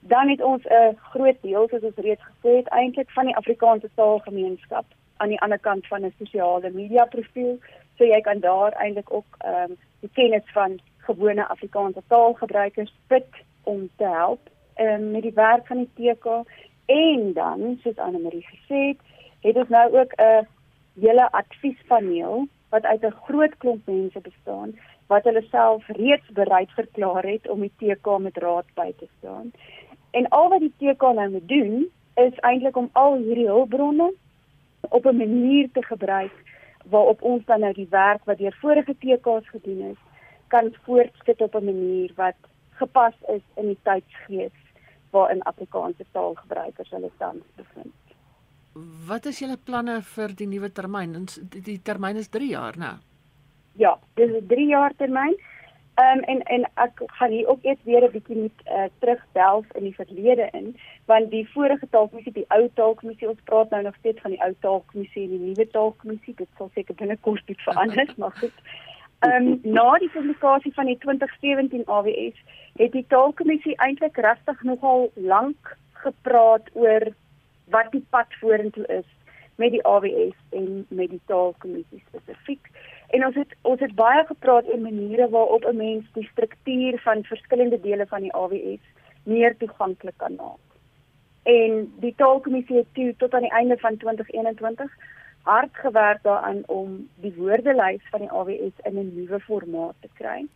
Dan 0.00 0.28
het 0.28 0.42
ons 0.42 0.64
'n 0.64 0.96
groot 0.96 1.36
deel 1.40 1.68
soos 1.68 1.82
ons 1.82 1.96
reeds 1.96 2.22
gesê 2.22 2.56
het 2.56 2.68
eintlik 2.68 3.10
van 3.10 3.24
die 3.24 3.36
Afrikaanse 3.36 3.90
taalgemeenskap 3.94 4.84
aan 5.16 5.28
die 5.28 5.40
ander 5.40 5.58
kant 5.58 5.86
van 5.86 6.04
'n 6.04 6.14
sosiale 6.18 6.70
media 6.70 7.04
profiel, 7.04 7.58
so 7.96 8.04
jy 8.04 8.20
kan 8.20 8.40
daar 8.40 8.72
eintlik 8.72 9.12
ook 9.12 9.36
ehm 9.38 9.70
um, 9.70 9.76
die 10.00 10.10
kennis 10.12 10.44
van 10.52 10.80
gewone 11.10 11.48
Afrikaanse 11.48 12.02
taalgebruikers 12.12 12.92
put 13.06 13.42
om 13.62 13.88
te 13.96 14.04
help 14.04 14.50
um, 14.80 15.10
met 15.10 15.22
die 15.22 15.34
werk 15.34 15.66
van 15.66 15.84
die 15.84 15.90
TK 15.98 16.40
en 16.86 17.32
dan 17.32 17.78
soos 17.82 17.98
Anne 17.98 18.18
Marie 18.18 18.46
gesê 18.46 18.80
het, 18.92 19.02
het 19.46 19.56
ons 19.56 19.68
nou 19.68 19.86
ook 19.98 20.12
'n 20.16 20.46
hele 21.00 21.26
adviespaneel 21.32 22.46
wat 22.70 22.84
uit 22.84 23.02
'n 23.04 23.20
groot 23.26 23.54
klomp 23.58 23.86
mense 23.86 24.20
bestaan 24.20 24.78
wat 25.06 25.24
hulle 25.24 25.42
self 25.50 25.86
reeds 25.86 26.28
bereid 26.32 26.70
verklaar 26.70 27.24
het 27.26 27.48
om 27.48 27.60
die 27.60 27.72
TK 27.76 28.18
met 28.18 28.36
raad 28.36 28.66
by 28.74 28.92
te 28.98 29.08
staan. 29.18 29.52
En 30.10 30.28
al 30.28 30.48
wat 30.48 30.60
die 30.60 30.74
TK 30.78 31.02
nou 31.02 31.30
moet 31.30 31.48
doen 31.48 31.90
is 32.14 32.38
eintlik 32.40 32.76
om 32.76 32.88
al 32.92 33.16
hierdie 33.16 33.46
hulpbronne 33.46 34.12
op 34.80 35.04
'n 35.06 35.16
manier 35.16 35.68
te 35.72 35.82
gebruik 35.82 36.34
waarop 36.84 37.22
ons 37.22 37.44
dan 37.44 37.60
nou 37.60 37.72
die 37.72 37.90
werk 37.90 38.24
wat 38.24 38.38
deur 38.38 38.56
vorige 38.60 38.94
TK's 38.98 39.48
gedoen 39.48 39.80
is 39.90 40.09
kan 40.50 40.74
voortsit 40.84 41.40
op 41.40 41.54
'n 41.54 41.64
manier 41.64 42.12
wat 42.16 42.38
gepas 42.80 43.14
is 43.36 43.44
in 43.56 43.66
die 43.72 43.78
tydsgees 43.82 44.58
waarin 45.10 45.42
Afrikaanse 45.42 46.04
taalgebruikers 46.12 46.90
hulle 46.90 47.10
tans 47.18 47.44
bevind. 47.56 47.94
Wat 49.06 49.26
is 49.26 49.38
julle 49.42 49.58
planne 49.58 50.00
vir 50.14 50.34
die 50.38 50.46
nuwe 50.46 50.70
termyn? 50.72 51.26
Die, 51.26 51.62
die 51.62 51.80
termyn 51.82 52.16
is 52.16 52.28
3 52.28 52.48
jaar, 52.48 52.76
né? 52.78 52.92
Ja, 53.76 53.98
dis 54.14 54.30
'n 54.30 54.46
3 54.46 54.66
jaar 54.66 54.92
termyn. 54.96 55.34
Ehm 56.00 56.18
um, 56.18 56.22
en 56.32 56.42
en 56.42 56.62
ek 56.74 57.02
gaan 57.18 57.30
hier 57.30 57.48
ook 57.48 57.62
eers 57.62 57.82
weer 57.82 58.04
'n 58.04 58.10
bietjie 58.10 58.36
met 58.36 58.58
uh, 58.66 58.84
terugdelf 58.98 59.66
in 59.72 59.82
die 59.82 59.94
verlede 59.94 60.48
in, 60.52 60.76
want 61.04 61.30
die 61.30 61.48
vorige 61.48 61.88
taalkommissie, 61.90 62.32
die 62.32 62.48
ou 62.48 62.70
taalkommissie, 62.74 63.28
ons 63.28 63.42
praat 63.44 63.70
nou 63.70 63.82
nog 63.82 63.96
steeds 63.98 64.20
van 64.20 64.30
die 64.30 64.42
ou 64.42 64.54
taalkommissie 64.60 65.22
en 65.22 65.30
die 65.30 65.46
nuwe 65.48 65.66
taalkommissie. 65.70 66.34
Dit 66.34 66.48
sal 66.56 66.70
seker 66.74 66.94
binnekort 66.94 67.48
iets 67.48 67.62
verander, 67.62 68.14
maar 68.20 68.32
goed. 68.32 68.62
Ehm 69.20 69.46
um, 69.46 69.60
na 69.62 69.98
die 69.98 70.08
publikasie 70.08 70.72
van 70.74 70.86
die 70.86 70.98
2017 70.98 71.82
AWS 71.86 72.36
het 72.80 72.92
die 72.92 73.04
taalkommissie 73.08 73.74
eintlik 73.76 74.16
regtig 74.16 74.62
nogal 74.62 75.10
lank 75.14 75.76
gepraat 76.04 76.70
oor 76.72 77.04
wat 77.74 77.90
die 77.92 78.04
pad 78.10 78.38
vorentoe 78.40 78.86
is 78.86 79.04
met 79.60 79.74
die 79.76 79.82
AWS 79.84 80.38
en 80.56 80.86
met 80.88 81.10
die 81.10 81.20
taalkommissie 81.26 82.00
spesifiek. 82.06 82.70
En 83.12 83.26
ons 83.26 83.36
het 83.36 83.52
ons 83.72 83.84
het 83.84 83.94
baie 84.00 84.24
gepraat 84.32 84.72
oor 84.72 84.80
maniere 84.86 85.28
waarop 85.36 85.68
'n 85.68 85.76
mens 85.76 86.08
die 86.16 86.28
struktuur 86.32 87.00
van 87.04 87.24
verskillende 87.34 87.80
dele 87.80 88.06
van 88.06 88.20
die 88.20 88.34
AWS 88.34 88.84
meer 89.22 89.56
toeganklik 89.56 90.16
kan 90.16 90.34
maak. 90.34 90.64
En 91.42 91.92
die 92.00 92.14
taalkommissie 92.16 92.76
het 92.76 92.94
toe 92.94 93.14
tot 93.16 93.34
aan 93.34 93.48
die 93.48 93.56
einde 93.60 93.78
van 93.78 93.96
2021 93.96 94.96
hard 95.42 95.70
gewerk 95.72 96.22
daaraan 96.22 96.62
om 96.66 97.08
die 97.14 97.34
woordelys 97.36 98.02
van 98.10 98.20
die 98.20 98.30
AWS 98.30 98.76
in 98.82 98.98
'n 98.98 99.14
nuwe 99.14 99.40
formaat 99.40 99.94
te 100.00 100.08
kry. 100.14 100.46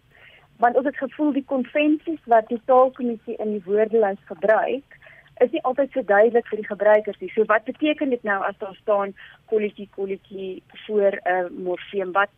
Want 0.56 0.76
ons 0.76 0.86
het 0.86 0.96
gevoel 0.96 1.32
die 1.32 1.44
konvensies 1.44 2.20
wat 2.24 2.48
die 2.48 2.60
taalkommissie 2.64 3.36
in 3.36 3.50
die 3.50 3.62
woordelys 3.64 4.22
gebruik, 4.24 4.98
is 5.42 5.50
nie 5.50 5.62
altyd 5.62 5.90
so 5.92 6.02
duidelik 6.02 6.46
vir 6.46 6.56
die 6.56 6.66
gebruikers 6.66 7.18
nie. 7.20 7.30
So 7.34 7.44
wat 7.50 7.64
beteken 7.64 8.10
dit 8.10 8.22
nou 8.22 8.42
as 8.44 8.58
daar 8.58 8.76
staan 8.80 9.14
kolletjie 9.50 9.88
kolletjie 9.96 10.62
voor 10.86 11.12
'n 11.12 11.30
uh, 11.30 11.48
morfeem? 11.64 12.12
Wat 12.12 12.30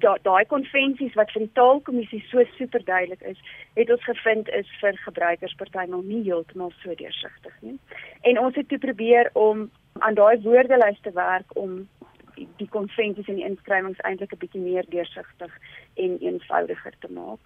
daai 0.00 0.18
da 0.22 0.42
konvensies 0.48 1.14
wat 1.14 1.30
vir 1.34 1.44
die 1.44 1.52
taalkommissie 1.58 2.22
so 2.30 2.44
super 2.56 2.84
duidelik 2.84 3.20
is, 3.20 3.38
het 3.74 3.90
ons 3.90 4.04
gevind 4.04 4.48
is 4.48 4.68
vir 4.80 4.96
gebruikers 5.04 5.54
partymal 5.60 6.02
nie 6.02 6.22
heeltemal 6.22 6.72
so 6.82 6.94
deursigtig 6.94 7.54
nie. 7.60 7.78
En 8.22 8.38
ons 8.38 8.54
het 8.54 8.68
toe 8.68 8.78
probeer 8.78 9.30
om 9.32 9.70
aan 9.98 10.14
daai 10.14 10.40
woordelys 10.42 11.00
te 11.02 11.12
werk 11.12 11.56
om 11.56 11.88
die 12.34 12.68
konvensies 12.68 13.28
en 13.28 13.38
die 13.38 13.46
inskrywings 13.46 14.00
eintlik 14.08 14.32
'n 14.32 14.38
bietjie 14.38 14.60
meer 14.60 14.84
deursigtig 14.88 15.52
en 15.94 16.18
eenvoudiger 16.20 16.94
te 16.98 17.12
maak. 17.12 17.40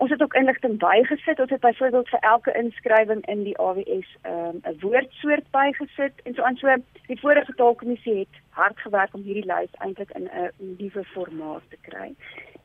Ons 0.00 0.10
het 0.10 0.22
ook 0.22 0.34
inligting 0.34 0.78
bygesit. 0.78 1.40
Ons 1.40 1.50
het 1.50 1.60
byvoorbeeld 1.60 2.08
vir 2.08 2.18
elke 2.18 2.52
inskrywing 2.56 3.26
in 3.26 3.42
die 3.44 3.58
AWS 3.58 4.16
ehm, 4.22 4.56
'n 4.56 4.62
um, 4.68 4.78
woordsoort 4.80 5.50
bygesit 5.50 6.22
en 6.24 6.34
so 6.34 6.42
aan 6.42 6.56
so. 6.56 6.74
Die 7.06 7.20
vorige 7.20 7.54
taalkommissie 7.54 8.14
het 8.18 8.40
hard 8.48 8.78
gewerk 8.80 9.14
om 9.14 9.22
hierdie 9.22 9.52
lys 9.52 9.74
eintlik 9.84 10.10
in 10.10 10.30
'n 10.32 10.76
nuwe 10.78 11.04
formaat 11.04 11.62
te 11.68 11.76
kry. 11.80 12.14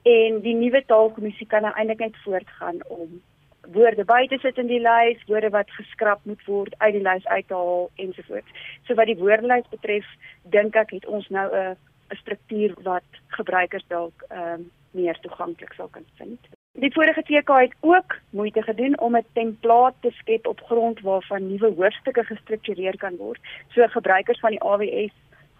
En 0.02 0.40
die 0.42 0.56
nuwe 0.56 0.84
taalkommissie 0.86 1.48
kan 1.48 1.62
nou 1.62 1.74
eintlik 1.76 2.00
net 2.00 2.18
voortgaan 2.24 2.80
om 2.88 3.22
woorde 3.62 4.06
by 4.06 4.28
te 4.28 4.38
sit 4.38 4.58
in 4.58 4.68
die 4.68 4.82
lys, 4.82 5.24
woorde 5.28 5.50
wat 5.50 5.72
geskraap 5.72 6.20
moet 6.24 6.46
word 6.46 6.76
uit 6.78 6.94
die 6.94 7.08
lys 7.12 7.26
uithaal 7.26 7.90
ensovoorts. 7.96 8.52
So 8.84 8.94
wat 8.94 9.06
die 9.06 9.18
woordelys 9.18 9.70
betref, 9.70 10.06
dink 10.42 10.76
ek 10.76 10.92
het 10.92 11.06
ons 11.06 11.30
nou 11.30 11.48
'n 11.56 11.76
'n 12.12 12.16
struktuur 12.16 12.74
wat 12.84 13.10
gebruikers 13.28 13.86
dalk 13.88 14.26
ehm 14.30 14.54
um, 14.54 14.72
meer 14.92 15.20
toeganklik 15.20 15.74
sal 15.74 15.88
kan 15.88 16.06
vind. 16.18 16.55
Die 16.78 16.92
vorige 16.92 17.22
TK 17.24 17.48
het 17.48 17.76
ook 17.80 18.18
moeite 18.30 18.62
gedoen 18.62 19.00
om 19.00 19.16
'n 19.16 19.26
template 19.34 19.96
te 20.00 20.12
skep 20.12 20.48
op 20.48 20.62
grond 20.62 21.00
waarvan 21.00 21.48
nuwe 21.48 21.74
hoofstukke 21.78 22.24
gestruktureer 22.24 22.98
kan 22.98 23.16
word. 23.16 23.40
So 23.68 23.88
gebruikers 23.88 24.40
van 24.40 24.50
die 24.50 24.64
AWS 24.64 25.14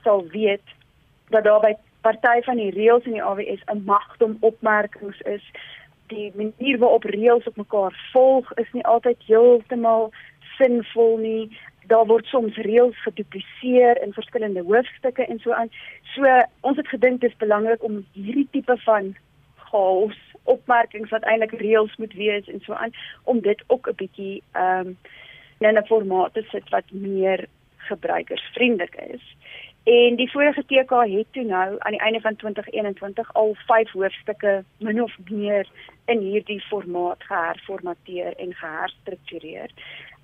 sal 0.04 0.28
weet 0.28 0.68
dat 1.30 1.44
daar 1.44 1.60
by 1.60 1.74
party 2.02 2.42
van 2.42 2.56
die 2.56 2.72
reëls 2.72 3.06
in 3.06 3.12
die 3.12 3.24
AWS 3.24 3.64
'n 3.66 3.84
magdom 3.86 4.38
opmerkings 4.40 5.22
is 5.22 5.44
die 6.08 6.32
manier 6.36 6.78
waarop 6.78 7.04
reëls 7.04 7.48
op 7.48 7.56
mekaar 7.56 8.10
volg 8.12 8.54
is 8.54 8.72
nie 8.72 8.86
altyd 8.86 9.24
heeltemal 9.26 10.12
sinvol 10.58 11.18
nie. 11.18 11.58
Daar 11.88 12.06
word 12.06 12.26
soms 12.26 12.56
reëls 12.56 13.02
gedupliseer 13.02 14.02
in 14.02 14.14
verskillende 14.14 14.62
hoofstukke 14.62 15.26
en 15.26 15.40
so 15.40 15.52
aan. 15.52 15.70
So 16.02 16.44
ons 16.62 16.78
het 16.78 16.88
gedink 16.88 17.22
dit 17.22 17.32
is 17.32 17.38
belangrik 17.38 17.84
om 17.84 18.06
hierdie 18.12 18.48
tipe 18.52 18.78
van 18.78 19.16
chaos 19.56 20.35
opmerkings 20.46 21.10
wat 21.10 21.24
eintlik 21.24 21.52
reëls 21.60 21.96
moet 21.98 22.14
wees 22.14 22.48
en 22.48 22.62
so 22.64 22.74
aan 22.74 22.94
om 23.24 23.40
dit 23.40 23.64
ook 23.68 23.90
'n 23.90 23.96
bietjie 23.96 24.44
ehm 24.52 24.88
um, 24.88 24.98
in 25.58 25.78
'n 25.78 25.86
formaat 25.86 26.34
te 26.34 26.44
sit 26.52 26.70
wat 26.70 26.92
meer 26.92 27.46
gebruikersvriendelik 27.78 28.96
is. 28.96 29.36
En 29.84 30.16
die 30.16 30.32
vorige 30.32 30.64
TK 30.66 30.90
het 30.90 31.28
toe 31.32 31.44
nou 31.44 31.76
aan 31.78 31.92
die 31.92 32.02
einde 32.02 32.22
van 32.22 32.36
2021 32.36 33.34
al 33.34 33.56
5 33.68 33.92
hoofstukke 33.92 34.64
min 34.78 35.02
of 35.02 35.18
meer 35.30 35.68
in 36.06 36.20
hierdie 36.20 36.62
formaat 36.62 37.24
geherformateer 37.24 38.34
en 38.38 38.54
geherstruktureer. 38.54 39.70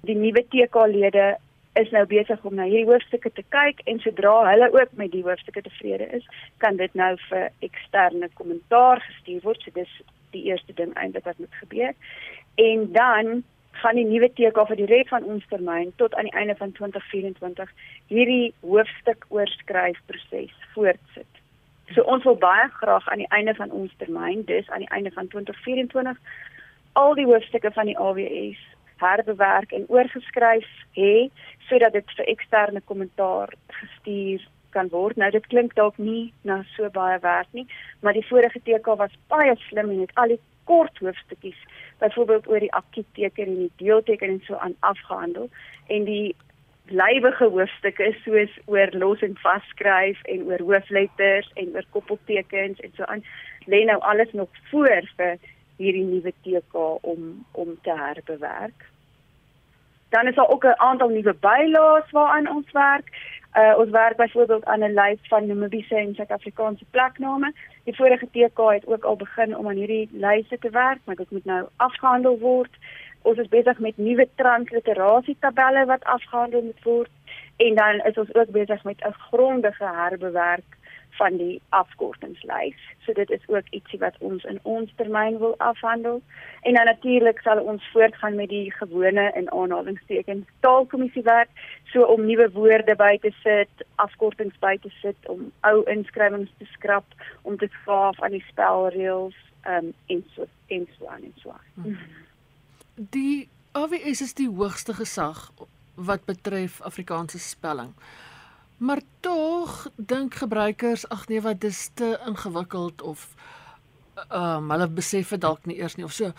Die 0.02 0.16
nuwe 0.16 0.46
TK-lede 0.48 1.38
is 1.74 1.92
nou 1.92 2.04
besig 2.06 2.44
om 2.44 2.56
na 2.56 2.66
hierdie 2.68 2.90
hoofstukke 2.90 3.32
te 3.32 3.44
kyk 3.56 3.80
en 3.88 4.02
sodra 4.04 4.34
hulle 4.50 4.68
ook 4.76 4.92
met 5.00 5.12
die 5.14 5.24
hoofstukke 5.24 5.64
tevrede 5.64 6.10
is, 6.18 6.26
kan 6.64 6.76
dit 6.82 6.94
nou 7.00 7.14
vir 7.30 7.48
eksterne 7.68 8.28
kommentaar 8.40 9.00
gestuur 9.06 9.40
word. 9.46 9.64
So 9.64 9.72
dis 9.76 9.94
die 10.36 10.44
eerste 10.52 10.76
ding 10.76 10.92
eintlik 11.00 11.28
wat 11.28 11.40
moet 11.40 11.62
gebeur. 11.64 11.96
En 12.60 12.92
dan 12.92 13.44
gaan 13.82 13.96
die 13.96 14.06
nuwe 14.06 14.28
TK 14.36 14.66
vir 14.68 14.80
die 14.82 14.90
res 14.92 15.08
van 15.10 15.24
ons 15.24 15.48
termyn 15.48 15.94
tot 16.02 16.16
aan 16.16 16.28
die 16.28 16.38
einde 16.38 16.56
van 16.60 16.74
2024 16.76 17.72
hierdie 18.12 18.54
hoofstuk 18.60 19.26
oorskryfproses 19.30 20.56
voortsit. 20.76 21.40
So 21.96 22.04
ons 22.04 22.28
wil 22.28 22.36
baie 22.40 22.68
graag 22.80 23.08
aan 23.08 23.24
die 23.24 23.32
einde 23.32 23.56
van 23.56 23.72
ons 23.72 23.96
termyn, 24.00 24.44
dus 24.48 24.70
aan 24.70 24.84
die 24.84 24.92
einde 24.92 25.12
van 25.16 25.28
2024 25.32 26.20
al 27.00 27.16
die 27.16 27.26
hoofstukke 27.26 27.72
van 27.72 27.88
die 27.88 27.98
AWS 27.98 28.60
herbewerk 29.02 29.74
en 29.76 29.90
oorgeskryf 29.90 30.70
hê 30.98 31.30
sodat 31.70 31.94
dit 31.98 32.16
vir 32.18 32.32
eksterne 32.36 32.82
kommentaar 32.86 33.54
gestuur 33.80 34.48
kan 34.72 34.88
word. 34.92 35.18
Nou 35.20 35.32
dit 35.32 35.48
klink 35.52 35.76
dalk 35.76 35.98
nie 36.00 36.32
na 36.48 36.62
so 36.76 36.90
baie 36.96 37.20
werk 37.24 37.50
nie, 37.58 37.68
maar 38.00 38.16
die 38.16 38.28
vorige 38.30 38.62
TK 38.64 38.96
was 39.04 39.18
baie 39.34 39.56
slim 39.68 39.92
en 39.92 40.06
het 40.06 40.16
al 40.16 40.36
die 40.36 40.42
kort 40.70 40.98
hoofstukkies 41.04 41.60
byvoorbeeld 42.00 42.48
oor 42.48 42.64
die 42.64 42.74
akuteken 42.74 43.46
en 43.46 43.60
die 43.66 43.72
deelteken 43.84 44.30
en 44.30 44.42
so 44.48 44.56
aan 44.56 44.76
afgehandel 44.80 45.50
en 45.88 46.06
die 46.08 46.36
lywige 46.92 47.48
hoofstukke 47.56 48.12
soos 48.24 48.54
oor 48.66 48.94
los 49.04 49.24
en 49.28 49.38
vaskryf 49.44 50.22
en 50.34 50.46
oor 50.50 50.64
hoofletters 50.68 51.50
en 51.62 51.74
oor 51.76 51.88
koppeltekens 51.96 52.80
en 52.80 52.94
so 52.98 53.08
aan 53.14 53.24
lê 53.72 53.84
nou 53.88 54.00
alles 54.14 54.32
nog 54.34 54.50
voor 54.72 55.10
vir 55.18 55.38
hierdie 55.82 56.06
nuwe 56.06 56.34
TK 56.46 56.88
om 57.02 57.46
om 57.52 57.76
te 57.82 57.94
herbewerk. 57.98 58.88
Dan 60.10 60.28
is 60.28 60.36
daar 60.36 60.50
ook 60.50 60.66
'n 60.66 60.80
aantal 60.88 61.10
nuwe 61.10 61.34
bylaes 61.34 62.12
waaraan 62.12 62.56
ons 62.56 62.72
werk. 62.72 63.08
Uh, 63.58 63.74
ons 63.78 63.90
werk 63.90 64.16
byvoorbeeld 64.16 64.66
aan 64.66 64.84
'n 64.84 64.94
lys 64.94 65.28
van 65.28 65.48
Namibiese 65.48 65.96
en 65.96 66.16
Suid-Afrikaanse 66.16 66.86
plekname. 66.92 67.54
Die 67.84 67.96
vorige 67.96 68.28
TK 68.32 68.58
het 68.58 68.88
ook 68.88 69.04
al 69.04 69.16
begin 69.16 69.58
om 69.58 69.68
aan 69.68 69.76
hierdie 69.76 70.10
lyse 70.12 70.58
te 70.60 70.70
werk, 70.70 71.00
maar 71.04 71.16
dit 71.16 71.32
moet 71.32 71.46
nou 71.46 71.68
afgehandel 71.76 72.40
word. 72.40 72.74
Ons 73.22 73.38
is 73.38 73.48
besig 73.48 73.80
met 73.80 73.98
nuwe 73.98 74.28
transliterasie 74.36 75.38
tabelle 75.40 75.86
wat 75.86 76.04
afgehandel 76.04 76.62
moet 76.62 76.84
word 76.84 77.10
en 77.58 77.76
dan 77.76 78.00
is 78.06 78.18
ons 78.18 78.34
ook 78.34 78.50
besig 78.50 78.84
met 78.84 79.00
'n 79.06 79.14
grondige 79.14 79.86
herbewerk 79.86 80.78
van 81.18 81.38
die 81.38 81.62
afkortingslys. 81.70 82.80
So 83.06 83.14
dit 83.14 83.30
is 83.30 83.44
ook 83.48 83.68
ietsie 83.70 84.00
wat 84.00 84.16
ons 84.20 84.44
in 84.44 84.60
ons 84.64 84.92
termyn 84.96 85.38
wil 85.40 85.56
afhandel. 85.58 86.22
En 86.62 86.74
dan 86.74 86.86
natuurlik 86.86 87.40
sal 87.40 87.62
ons 87.62 87.90
voortgaan 87.92 88.36
met 88.36 88.50
die 88.50 88.72
gewone 88.72 89.32
in 89.36 89.52
aanhalingstekens 89.52 90.46
taalkommissie 90.60 91.24
werk, 91.24 91.50
so 91.92 92.04
om 92.04 92.26
nuwe 92.26 92.52
woorde 92.52 92.96
by 92.96 93.18
te 93.22 93.34
sit, 93.44 93.86
afkortings 93.96 94.58
by 94.60 94.78
te 94.82 94.90
sit, 95.02 95.18
om 95.28 95.52
ou 95.68 95.84
inskrywings 95.92 96.52
te 96.58 96.68
skrap, 96.74 97.06
om 97.42 97.58
te 97.58 97.70
skaaf 97.82 98.22
aan 98.22 98.38
die 98.38 98.46
spelreëls, 98.50 99.38
ehm 99.62 99.92
um, 99.92 99.94
en 100.08 100.26
so 100.36 100.48
en 100.68 100.88
so 100.98 101.08
aan 101.08 101.24
en 101.24 101.34
so 101.36 101.50
aan. 101.50 101.70
Hmm. 101.74 101.98
Die 102.96 103.50
AWS 103.72 104.22
is 104.22 104.34
die 104.34 104.50
hoogste 104.50 104.94
gesag 104.94 105.52
wat 105.96 106.26
betref 106.26 106.82
Afrikaanse 106.82 107.40
spelling. 107.40 107.94
Maar 108.82 109.02
tog 109.20 109.90
dink 109.96 110.36
gebruikers, 110.42 111.06
ag 111.14 111.28
nee, 111.30 111.42
wat 111.42 111.62
dis 111.62 111.90
te 111.94 112.16
ingewikkeld 112.26 113.02
of 113.02 113.28
ehm 114.30 114.64
um, 114.64 114.72
hulle 114.74 114.88
besef 114.90 115.30
dit 115.30 115.42
dalk 115.42 115.66
nie 115.66 115.78
eers 115.78 115.96
nie 115.96 116.06
of 116.06 116.12
so. 116.12 116.32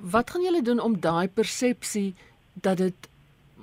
Wat 0.00 0.30
gaan 0.30 0.42
julle 0.42 0.62
doen 0.62 0.80
om 0.80 1.00
daai 1.00 1.28
persepsie 1.28 2.14
dat 2.54 2.76
dit 2.76 3.08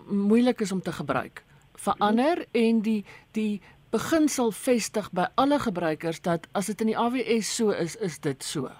moeilik 0.07 0.61
is 0.61 0.71
om 0.71 0.81
te 0.81 0.91
gebruik 0.91 1.43
verander 1.77 2.45
en 2.51 2.81
die 2.81 3.05
die 3.31 3.61
beginsel 3.91 4.51
vestig 4.51 5.09
by 5.15 5.27
alle 5.35 5.59
gebruikers 5.63 6.21
dat 6.21 6.47
as 6.51 6.67
dit 6.71 6.81
in 6.83 6.91
die 6.91 6.97
AWS 6.97 7.53
so 7.55 7.71
is, 7.71 7.95
is 7.95 8.19
dit 8.19 8.43
so. 8.43 8.71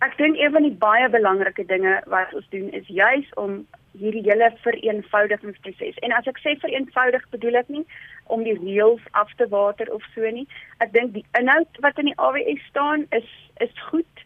Ek 0.00 0.16
dink 0.16 0.38
een 0.40 0.52
van 0.54 0.64
die 0.64 0.76
baie 0.80 1.08
belangrike 1.12 1.66
dinge 1.68 1.98
wat 2.08 2.32
ons 2.34 2.48
doen 2.54 2.70
is 2.76 2.88
juis 2.88 3.28
om 3.36 3.60
hierdie 3.98 4.22
hele 4.26 4.50
vereenvoudigingsproses. 4.62 5.98
En 6.04 6.14
as 6.16 6.28
ek 6.30 6.38
sê 6.42 6.54
vereenvoudig, 6.62 7.26
bedoel 7.34 7.60
ek 7.62 7.68
nie 7.74 7.84
om 8.30 8.44
die 8.46 8.56
reëls 8.58 9.02
af 9.18 9.32
te 9.36 9.48
water 9.50 9.90
of 9.94 10.04
so 10.14 10.30
nie. 10.30 10.46
Ek 10.78 10.92
dink 10.94 11.14
die 11.16 11.26
inhoud 11.38 11.80
wat 11.84 11.98
in 11.98 12.12
die 12.12 12.18
AWS 12.18 12.66
staan 12.70 13.06
is 13.16 13.28
is 13.60 13.72
goed. 13.90 14.19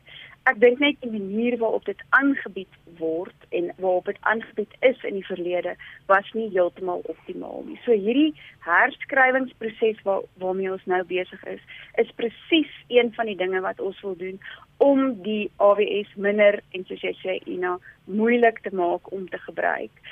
Ek 0.45 0.59
dink 0.61 0.81
net 0.83 0.99
die 1.01 1.09
manier 1.09 1.55
waarop 1.57 1.87
dit 1.89 2.01
aangebied 2.13 2.75
word 2.99 3.47
en 3.57 3.71
waarop 3.79 4.11
dit 4.11 4.19
aangebied 4.29 4.75
is 4.85 4.99
in 5.09 5.17
die 5.17 5.25
verlede 5.25 5.73
was 6.11 6.29
nie 6.37 6.51
heeltemal 6.53 7.01
optimaal 7.09 7.65
nie. 7.65 7.79
So 7.87 7.97
hierdie 7.97 8.35
herskrywingsproses 8.67 10.03
waar 10.05 10.27
waarmee 10.43 10.69
ons 10.75 10.85
nou 10.91 11.01
besig 11.09 11.47
is, 11.49 11.65
is 12.03 12.13
presies 12.21 12.77
een 12.93 13.09
van 13.17 13.33
die 13.33 13.39
dinge 13.41 13.65
wat 13.65 13.81
ons 13.81 14.01
wil 14.05 14.19
doen 14.21 14.37
om 14.85 15.15
die 15.25 15.49
AWS 15.65 16.13
minder 16.29 16.61
en 16.77 16.85
soos 16.91 17.01
jy 17.09 17.15
sê 17.23 17.39
Ina 17.49 17.79
moeilik 18.05 18.61
te 18.67 18.75
maak 18.77 19.09
om 19.17 19.25
te 19.33 19.41
gebruik 19.49 20.05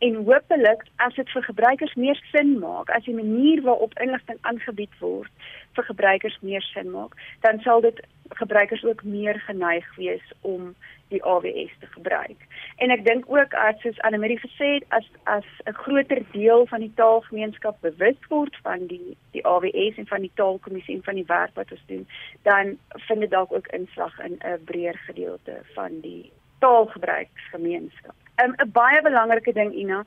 en 0.00 0.14
hopelik 0.24 0.86
as 0.96 1.14
dit 1.14 1.32
vir 1.34 1.42
gebruikers 1.42 1.94
meer 1.94 2.20
sin 2.32 2.54
maak, 2.58 2.90
as 2.96 3.04
die 3.04 3.16
manier 3.16 3.60
waarop 3.66 3.98
inligting 4.00 4.38
aangebied 4.48 4.94
word 5.00 5.50
vir 5.76 5.84
gebruikers 5.84 6.38
meer 6.40 6.64
sin 6.72 6.88
maak, 6.90 7.12
dan 7.44 7.60
sal 7.66 7.84
dit 7.84 8.00
gebruikers 8.40 8.84
ook 8.84 9.04
meer 9.04 9.40
geneig 9.46 9.86
wees 9.96 10.32
om 10.40 10.72
die 11.10 11.20
AWS 11.26 11.74
te 11.82 11.88
gebruik. 11.90 12.46
En 12.78 12.94
ek 12.94 13.04
dink 13.04 13.26
ook 13.28 13.54
as 13.58 13.80
soos 13.82 13.98
Annelie 14.06 14.38
gesê 14.40 14.70
het, 14.78 14.86
as 14.94 15.06
as 15.24 15.46
'n 15.66 15.76
groter 15.82 16.22
deel 16.32 16.66
van 16.66 16.80
die 16.80 16.92
taalgemeenskap 16.94 17.80
bewus 17.80 18.20
word 18.28 18.56
van 18.62 18.86
die 18.86 19.16
die 19.36 19.44
AWS 19.44 19.98
en 19.98 20.06
van 20.06 20.20
die 20.20 20.34
taalkommissie 20.34 20.96
en 20.96 21.02
van 21.02 21.14
die 21.14 21.26
werk 21.26 21.54
wat 21.54 21.72
ons 21.72 21.86
doen, 21.86 22.06
dan 22.42 22.78
vind 23.06 23.20
dit 23.20 23.30
dalk 23.30 23.52
ook 23.52 23.68
inslag 23.68 24.18
in 24.18 24.38
'n 24.44 24.64
breër 24.64 24.98
gedeelte 25.06 25.60
van 25.74 26.00
die 26.00 26.32
taalgebruiksgemeenskap. 26.58 28.14
'n 28.40 28.54
um, 28.58 28.72
baie 28.72 29.02
belangrike 29.02 29.52
ding 29.52 29.72
Ina 29.74 30.04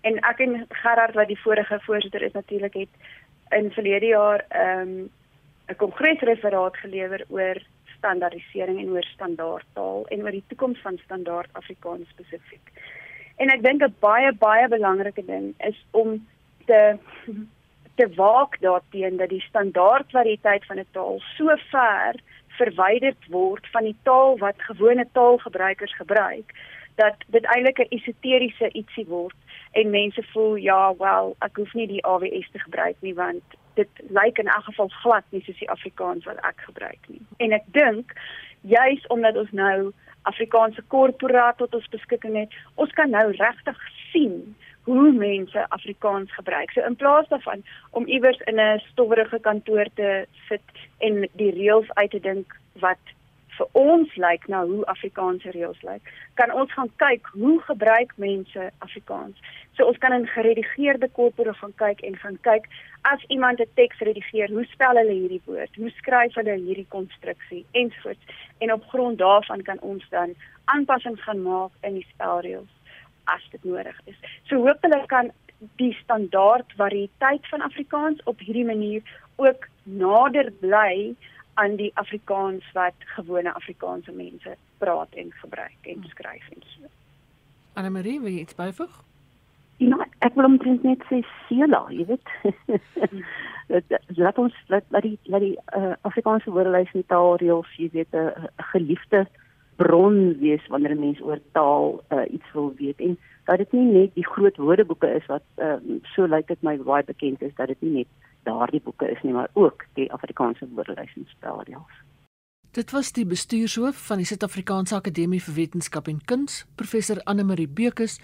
en 0.00 0.18
ek 0.18 0.40
en 0.40 0.66
Gerard 0.68 1.14
wat 1.14 1.28
die 1.28 1.40
vorige 1.40 1.80
voorsitter 1.80 2.22
is 2.22 2.32
natuurlik 2.32 2.74
het 2.74 2.92
in 3.50 3.70
verlede 3.70 4.06
jaar 4.06 4.44
'n 4.50 4.68
um, 4.80 5.10
'n 5.68 5.76
kongresreferaat 5.76 6.76
gelewer 6.76 7.24
oor 7.28 7.56
standaardisering 7.96 8.78
en 8.80 8.90
oor 8.90 9.04
standaardtaal 9.04 10.06
en 10.06 10.22
oor 10.22 10.30
die 10.30 10.44
toekoms 10.46 10.80
van 10.80 10.98
standaard 11.04 11.50
Afrikaans 11.52 12.08
spesifiek. 12.08 12.70
En 13.36 13.50
ek 13.50 13.62
dink 13.62 13.82
'n 13.82 13.94
baie 14.00 14.32
baie 14.32 14.68
belangrike 14.68 15.24
ding 15.24 15.54
is 15.58 15.84
om 15.90 16.26
te 16.66 16.98
te 17.96 18.08
waak 18.14 18.60
daarteenoor 18.60 19.18
dat 19.18 19.28
die 19.28 19.48
standaardvariëteit 19.48 20.66
van 20.66 20.78
'n 20.78 20.86
taal 20.92 21.20
so 21.36 21.56
ver 21.70 22.14
verwyderd 22.58 23.22
word 23.28 23.66
van 23.72 23.84
die 23.84 23.96
taal 24.02 24.38
wat 24.38 24.66
gewone 24.68 25.06
taalgebruikers 25.12 25.96
gebruik 25.96 26.52
dat 26.96 27.16
dit 27.26 27.44
eintlik 27.44 27.78
'n 27.78 27.94
esoteriese 27.96 28.70
ietsie 28.72 29.06
word 29.06 29.36
en 29.72 29.90
mense 29.90 30.22
voel 30.32 30.54
ja, 30.56 30.96
wel, 30.96 31.36
ek 31.38 31.56
hoef 31.56 31.72
nie 31.74 31.86
die 31.86 32.04
AWS 32.04 32.50
te 32.52 32.58
gebruik 32.58 32.96
nie 33.00 33.14
want 33.14 33.44
dit 33.74 33.88
lyk 34.08 34.38
in 34.38 34.46
elk 34.46 34.64
geval 34.64 34.88
glad 34.88 35.24
nie 35.30 35.42
soos 35.44 35.58
die 35.58 35.70
Afrikaans 35.70 36.24
wat 36.24 36.40
ek 36.48 36.60
gebruik 36.64 37.08
nie. 37.08 37.20
En 37.36 37.52
ek 37.52 37.64
dink 37.66 38.12
juis 38.60 39.06
omdat 39.06 39.36
ons 39.36 39.50
nou 39.50 39.92
Afrikaanse 40.22 40.82
korporaat 40.92 41.56
tot 41.56 41.74
ons 41.74 41.88
beskikking 41.88 42.36
het, 42.36 42.54
ons 42.74 42.92
kan 42.98 43.10
nou 43.10 43.30
regtig 43.36 43.82
sien 44.12 44.56
hoe 44.86 45.12
mense 45.12 45.66
Afrikaans 45.68 46.34
gebruik. 46.34 46.70
So 46.72 46.80
in 46.86 46.96
plaas 46.96 47.28
daarvan 47.28 47.62
om 47.90 48.06
iewers 48.06 48.40
in 48.50 48.60
'n 48.60 48.82
stowwerige 48.90 49.40
kantoor 49.40 49.86
te 49.94 50.26
sit 50.48 50.62
en 50.98 51.28
die 51.32 51.50
reëls 51.50 51.90
uit 51.94 52.10
te 52.10 52.20
dink 52.20 52.56
wat 52.80 53.02
vir 53.58 53.68
ons 53.72 54.16
lyk 54.16 54.48
na 54.52 54.62
hoe 54.68 54.84
Afrikaanse 54.92 55.52
reëls 55.54 55.82
lyk, 55.86 56.10
kan 56.34 56.52
ons 56.52 56.72
gaan 56.72 56.90
kyk 57.02 57.28
hoe 57.34 57.56
gebruik 57.68 58.12
mense 58.16 58.70
Afrikaans. 58.86 59.40
So 59.76 59.86
ons 59.88 59.98
kan 60.02 60.12
in 60.16 60.26
geredigeerde 60.26 61.08
korpore 61.18 61.54
gaan 61.54 61.74
kyk 61.80 62.02
en 62.08 62.16
gaan 62.16 62.38
kyk 62.48 62.68
as 63.12 63.24
iemand 63.28 63.60
'n 63.60 63.70
teks 63.74 63.98
redigeer, 63.98 64.48
hoe 64.50 64.64
spel 64.64 64.96
hulle 64.96 65.16
hierdie 65.20 65.42
woord? 65.46 65.76
Hoe 65.76 65.90
skryf 65.90 66.34
hulle 66.34 66.56
hierdie 66.56 66.88
konstruksie 66.88 67.64
ensovoorts? 67.72 68.24
En 68.58 68.72
op 68.72 68.84
grond 68.88 69.18
daarvan 69.18 69.62
kan 69.62 69.80
ons 69.80 70.04
dan 70.10 70.34
aanpassings 70.64 71.22
gaan 71.22 71.42
maak 71.42 71.72
in 71.82 71.94
die 71.94 72.06
spelreëls 72.14 72.72
as 73.24 73.42
dit 73.50 73.64
nodig 73.64 74.00
is. 74.04 74.16
So 74.48 74.56
hopelik 74.66 75.06
kan 75.08 75.30
die 75.80 75.92
standaard 76.02 76.72
variëteit 76.76 77.46
van 77.48 77.60
Afrikaans 77.60 78.20
op 78.24 78.40
hierdie 78.40 78.64
manier 78.64 79.02
ook 79.36 79.68
nader 79.82 80.52
bly 80.60 81.14
aan 81.56 81.76
die 81.80 81.90
Afrikaans 81.94 82.64
wat 82.76 83.08
gewone 83.16 83.52
Afrikaanse 83.54 84.12
mense 84.12 84.56
praat 84.78 85.14
en 85.14 85.32
gebruik 85.42 85.90
en 85.92 86.04
skryf 86.08 86.48
en 86.54 86.62
so. 86.74 86.88
Anna 87.74 87.90
Marie, 87.90 88.20
wie 88.20 88.40
iets 88.40 88.54
byvoeg? 88.54 89.02
Ja, 89.76 90.06
ek 90.24 90.36
wil 90.38 90.48
omtrent 90.48 90.84
net 90.88 91.02
sê 91.10 91.20
Sela, 91.46 91.82
jy 91.92 92.06
weet. 92.08 92.30
laat 94.24 94.38
ons 94.40 94.54
laat, 94.72 94.86
laat 94.94 95.04
die 95.04 95.18
laat 95.28 95.44
die 95.44 95.56
uh, 95.76 95.92
Afrikaanse 96.08 96.52
woordelys 96.52 96.92
met 96.96 97.08
taalreëls, 97.12 97.74
jy 97.76 97.90
weet, 97.92 98.14
'n 98.16 98.30
uh, 98.32 98.48
geliefde 98.72 99.26
bron 99.76 100.38
wees 100.40 100.66
wanneer 100.72 100.94
'n 100.96 101.00
mens 101.00 101.20
oor 101.20 101.40
taal 101.52 102.00
uh, 102.12 102.24
iets 102.32 102.52
wil 102.52 102.72
weet 102.76 103.00
en 103.00 103.18
dat 103.44 103.58
dit 103.58 103.72
nie 103.72 103.92
net 103.92 104.14
die 104.14 104.26
groot 104.26 104.56
woordeboeke 104.56 105.08
is 105.14 105.26
wat 105.26 105.44
uh, 105.56 105.76
so 106.02 106.26
lyk 106.26 106.46
dit 106.46 106.62
my 106.62 106.76
baie 106.76 107.04
bekend 107.04 107.42
is 107.42 107.54
dat 107.54 107.68
dit 107.68 107.80
nie 107.80 107.92
net 107.98 108.08
daardie 108.46 108.80
boeke 108.80 109.10
is 109.10 109.22
nie, 109.26 109.34
maar 109.34 109.50
ook 109.52 109.84
die 109.98 110.08
Afrikaanse 110.14 110.68
woordelys 110.72 111.14
en 111.16 111.26
spelreëls. 111.34 112.02
Dit 112.76 112.92
was 112.92 113.12
die 113.16 113.24
bestuurshoof 113.26 113.96
van 114.06 114.20
die 114.20 114.28
Suid-Afrikaanse 114.28 114.98
Akademie 114.98 115.40
vir 115.40 115.54
Wetenskap 115.56 116.10
en 116.12 116.20
Kuns, 116.28 116.64
professor 116.76 117.22
Anne 117.24 117.44
Marie 117.48 117.68
Bekes 117.68 118.18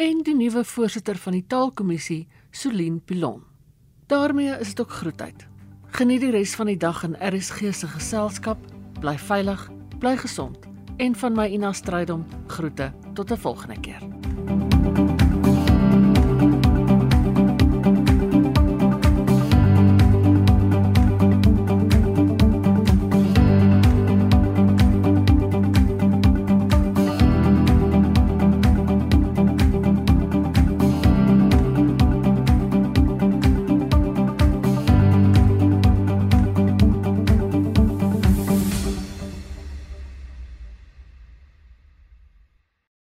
en 0.00 0.22
die 0.24 0.34
nuwe 0.34 0.64
voorsitter 0.64 1.20
van 1.20 1.36
die 1.36 1.44
Taalkommissie, 1.46 2.26
Solien 2.50 3.00
Pilon. 3.04 3.44
daarmee 4.10 4.56
is 4.58 4.74
dit 4.74 4.80
ook 4.80 4.90
groetheid. 4.90 5.46
Geniet 5.94 6.20
die 6.20 6.30
res 6.30 6.54
van 6.58 6.66
die 6.66 6.78
dag 6.78 7.02
in 7.06 7.16
RSG 7.18 7.74
se 7.74 7.86
geselskap. 7.86 8.58
Bly 9.00 9.18
veilig, 9.18 9.68
bly 9.98 10.16
gesond 10.16 10.66
en 11.00 11.14
van 11.14 11.36
my 11.36 11.46
Ina 11.48 11.72
Strydom 11.72 12.26
groete 12.46 12.92
tot 13.14 13.30
'n 13.32 13.36
volgende 13.36 13.80
keer. 13.80 14.02